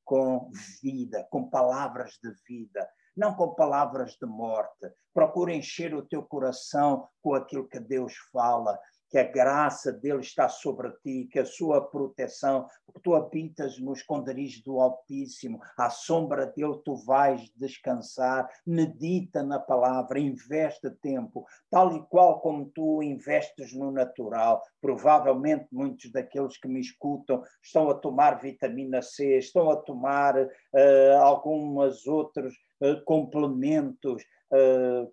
com 0.05 0.51
vida, 0.83 1.27
com 1.31 1.49
palavras 1.49 2.19
de 2.23 2.33
vida, 2.49 2.89
não 3.17 3.35
com 3.35 3.55
palavras 3.55 4.17
de 4.21 4.27
morte. 4.27 4.91
Procura 5.13 5.55
encher 5.55 5.95
o 5.95 6.07
teu 6.07 6.23
coração 6.23 7.09
com 7.23 7.35
aquilo 7.35 7.69
que 7.69 7.79
Deus 7.79 8.15
fala 8.33 8.79
que 9.11 9.19
a 9.19 9.25
graça 9.25 9.93
dele 9.93 10.21
está 10.21 10.49
sobre 10.49 10.91
ti, 11.03 11.29
que 11.31 11.41
a 11.41 11.45
sua 11.45 11.81
proteção, 11.81 12.69
porque 12.87 13.01
tu 13.03 13.15
habitas 13.15 13.79
no 13.79 13.93
esconderijo 13.93 14.63
do 14.65 14.81
Altíssimo, 14.81 15.61
à 15.77 15.91
sombra 15.91 16.47
dele 16.47 16.81
tu 16.85 16.95
vais 16.97 17.51
descansar, 17.57 18.49
medita 18.65 19.43
na 19.43 19.59
palavra, 19.59 20.21
investe 20.21 20.89
tempo, 21.03 21.45
tal 21.69 21.97
e 21.97 22.07
qual 22.07 22.41
como 22.41 22.67
tu 22.67 23.03
investes 23.03 23.75
no 23.75 23.91
natural. 23.91 24.63
Provavelmente 24.81 25.67
muitos 25.73 26.11
daqueles 26.13 26.57
que 26.57 26.69
me 26.69 26.81
escutam 26.81 27.43
estão 27.63 27.91
a 27.91 27.95
tomar 27.95 28.41
vitamina 28.41 29.03
C, 29.03 29.39
estão 29.39 29.71
a 29.71 29.77
tomar 29.77 30.37
uh, 30.37 31.17
algumas 31.21 32.07
outros 32.07 32.55
uh, 32.81 33.03
complementos, 33.05 34.23
uh, 34.23 34.40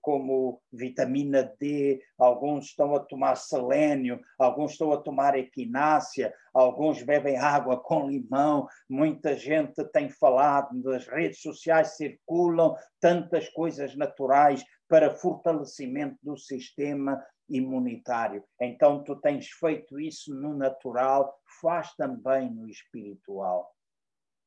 como 0.02 0.62
vitamina 0.72 1.44
D, 1.60 2.02
alguns 2.18 2.66
estão 2.66 2.96
a 2.96 3.00
tomar 3.00 3.36
selênio, 3.36 4.20
alguns 4.38 4.72
estão 4.72 4.92
a 4.92 4.98
tomar 4.98 5.38
equinácia, 5.38 6.34
alguns 6.54 7.04
bebem 7.04 7.38
água 7.38 7.80
com 7.80 8.10
limão, 8.10 8.68
muita 8.90 9.36
gente 9.36 9.84
tem 9.92 10.10
falado, 10.10 10.70
nas 10.82 11.08
redes 11.08 11.42
sociais 11.42 11.96
circulam 11.98 12.76
tantas 13.00 13.48
coisas 13.50 13.96
naturais 13.96 14.64
para 14.88 15.16
fortalecimento 15.16 16.18
do 16.24 16.38
sistema 16.38 17.24
imunitário. 17.48 18.44
Então, 18.60 19.04
tu 19.04 19.16
tens 19.16 19.50
feito 19.50 20.00
isso 20.00 20.34
no 20.34 20.56
natural, 20.56 21.40
faz 21.62 21.94
também 21.96 22.50
no 22.50 22.68
espiritual. 22.68 23.72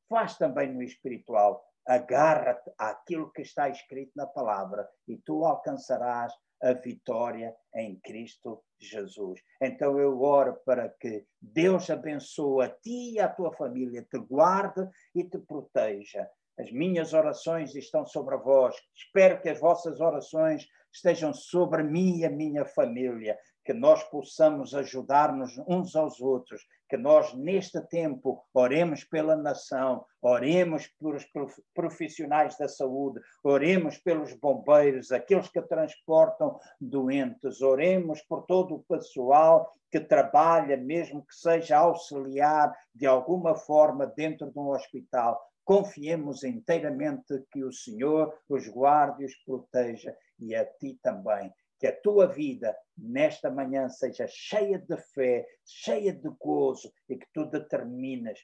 Faz 0.09 0.36
também 0.36 0.72
no 0.72 0.82
espiritual 0.82 1.64
agarra-te 1.91 2.70
àquilo 2.78 3.32
que 3.32 3.43
está 3.43 3.68
escrito 3.68 4.12
na 4.14 4.24
palavra 4.24 4.88
e 5.09 5.16
tu 5.16 5.45
alcançarás 5.45 6.32
a 6.62 6.72
vitória 6.72 7.53
em 7.74 7.99
Cristo 7.99 8.62
Jesus. 8.78 9.41
Então 9.61 9.99
eu 9.99 10.20
oro 10.22 10.57
para 10.64 10.88
que 10.88 11.26
Deus 11.43 11.91
abençoe 11.91 12.64
a 12.64 12.68
ti 12.68 13.14
e 13.14 13.18
a 13.18 13.28
tua 13.28 13.53
família, 13.53 14.07
te 14.09 14.18
guarde 14.18 14.88
e 15.16 15.24
te 15.24 15.38
proteja. 15.38 16.30
As 16.57 16.70
minhas 16.70 17.12
orações 17.12 17.74
estão 17.74 18.07
sobre 18.07 18.36
vós. 18.36 18.76
Espero 18.95 19.41
que 19.41 19.49
as 19.49 19.59
vossas 19.59 20.01
orações 20.01 20.68
estejam 20.93 21.34
sobre 21.34 21.82
mim 21.82 22.18
e 22.18 22.24
a 22.24 22.30
minha 22.30 22.64
família, 22.64 23.36
que 23.64 23.72
nós 23.72 24.02
possamos 24.04 24.74
ajudar-nos 24.74 25.58
uns 25.66 25.94
aos 25.94 26.20
outros, 26.20 26.66
que 26.88 26.96
nós, 26.96 27.32
neste 27.34 27.80
tempo, 27.82 28.42
oremos 28.52 29.04
pela 29.04 29.36
nação, 29.36 30.04
oremos 30.20 30.88
pelos 30.98 31.24
profissionais 31.72 32.56
da 32.58 32.68
saúde, 32.68 33.20
oremos 33.44 33.98
pelos 33.98 34.34
bombeiros, 34.34 35.12
aqueles 35.12 35.48
que 35.48 35.62
transportam 35.62 36.58
doentes, 36.80 37.61
oremos 37.61 38.20
por 38.22 38.44
todo 38.44 38.74
o 38.74 38.82
pessoal 38.82 39.72
que 39.90 40.00
trabalha, 40.00 40.76
mesmo 40.76 41.24
que 41.24 41.34
seja 41.34 41.78
auxiliar 41.78 42.74
de 42.94 43.06
alguma 43.06 43.54
forma 43.54 44.06
dentro 44.06 44.50
de 44.50 44.58
um 44.58 44.70
hospital. 44.70 45.40
Confiemos 45.64 46.42
inteiramente 46.42 47.44
que 47.52 47.62
o 47.62 47.72
Senhor 47.72 48.34
os 48.48 48.66
guarde 48.68 49.22
e 49.22 49.26
os 49.26 49.36
proteja 49.44 50.16
e 50.38 50.54
a 50.54 50.64
ti 50.64 50.98
também 51.02 51.52
que 51.81 51.87
a 51.87 52.01
tua 52.01 52.26
vida 52.26 52.76
nesta 52.97 53.51
manhã 53.51 53.89
seja 53.89 54.26
cheia 54.28 54.78
de 54.78 54.97
fé, 54.99 55.47
cheia 55.64 56.12
de 56.12 56.28
gozo 56.39 56.93
e 57.09 57.16
que 57.16 57.26
tu 57.33 57.47
determinas 57.47 58.39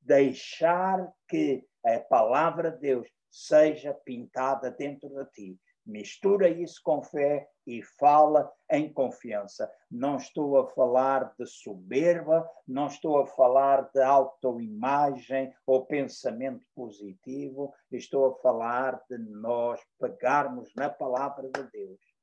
deixar 0.00 1.08
que 1.28 1.64
a 1.84 2.00
palavra 2.00 2.72
de 2.72 2.80
Deus 2.80 3.08
seja 3.30 3.94
pintada 3.94 4.68
dentro 4.70 5.08
de 5.08 5.24
ti. 5.30 5.60
Mistura 5.86 6.48
isso 6.48 6.80
com 6.82 7.00
fé 7.00 7.48
e 7.64 7.80
fala 7.80 8.52
em 8.68 8.92
confiança. 8.92 9.70
Não 9.88 10.16
estou 10.16 10.58
a 10.58 10.66
falar 10.70 11.32
de 11.38 11.46
soberba, 11.46 12.48
não 12.66 12.88
estou 12.88 13.20
a 13.20 13.26
falar 13.28 13.88
de 13.92 14.02
autoimagem 14.02 15.54
ou 15.64 15.86
pensamento 15.86 16.64
positivo, 16.74 17.72
estou 17.92 18.26
a 18.26 18.34
falar 18.40 19.00
de 19.08 19.16
nós 19.18 19.80
pegarmos 20.00 20.72
na 20.74 20.90
palavra 20.90 21.48
de 21.48 21.62
Deus 21.70 22.15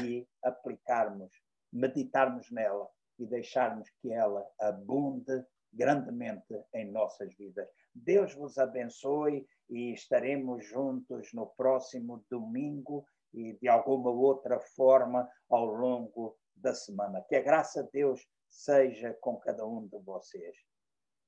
e 0.00 0.26
aplicarmos, 0.42 1.32
meditarmos 1.72 2.50
nela 2.50 2.88
e 3.18 3.26
deixarmos 3.26 3.88
que 4.00 4.12
ela 4.12 4.46
abunde 4.58 5.44
grandemente 5.72 6.54
em 6.74 6.90
nossas 6.90 7.34
vidas. 7.34 7.68
Deus 7.94 8.34
vos 8.34 8.58
abençoe 8.58 9.46
e 9.70 9.92
estaremos 9.92 10.66
juntos 10.66 11.32
no 11.32 11.46
próximo 11.46 12.24
domingo 12.30 13.06
e 13.32 13.54
de 13.54 13.68
alguma 13.68 14.10
outra 14.10 14.60
forma 14.60 15.28
ao 15.48 15.66
longo 15.66 16.36
da 16.54 16.74
semana. 16.74 17.24
Que 17.28 17.36
a 17.36 17.42
graça 17.42 17.82
de 17.84 17.90
Deus 17.92 18.26
seja 18.48 19.14
com 19.20 19.38
cada 19.38 19.66
um 19.66 19.86
de 19.86 19.98
vocês. 20.00 20.56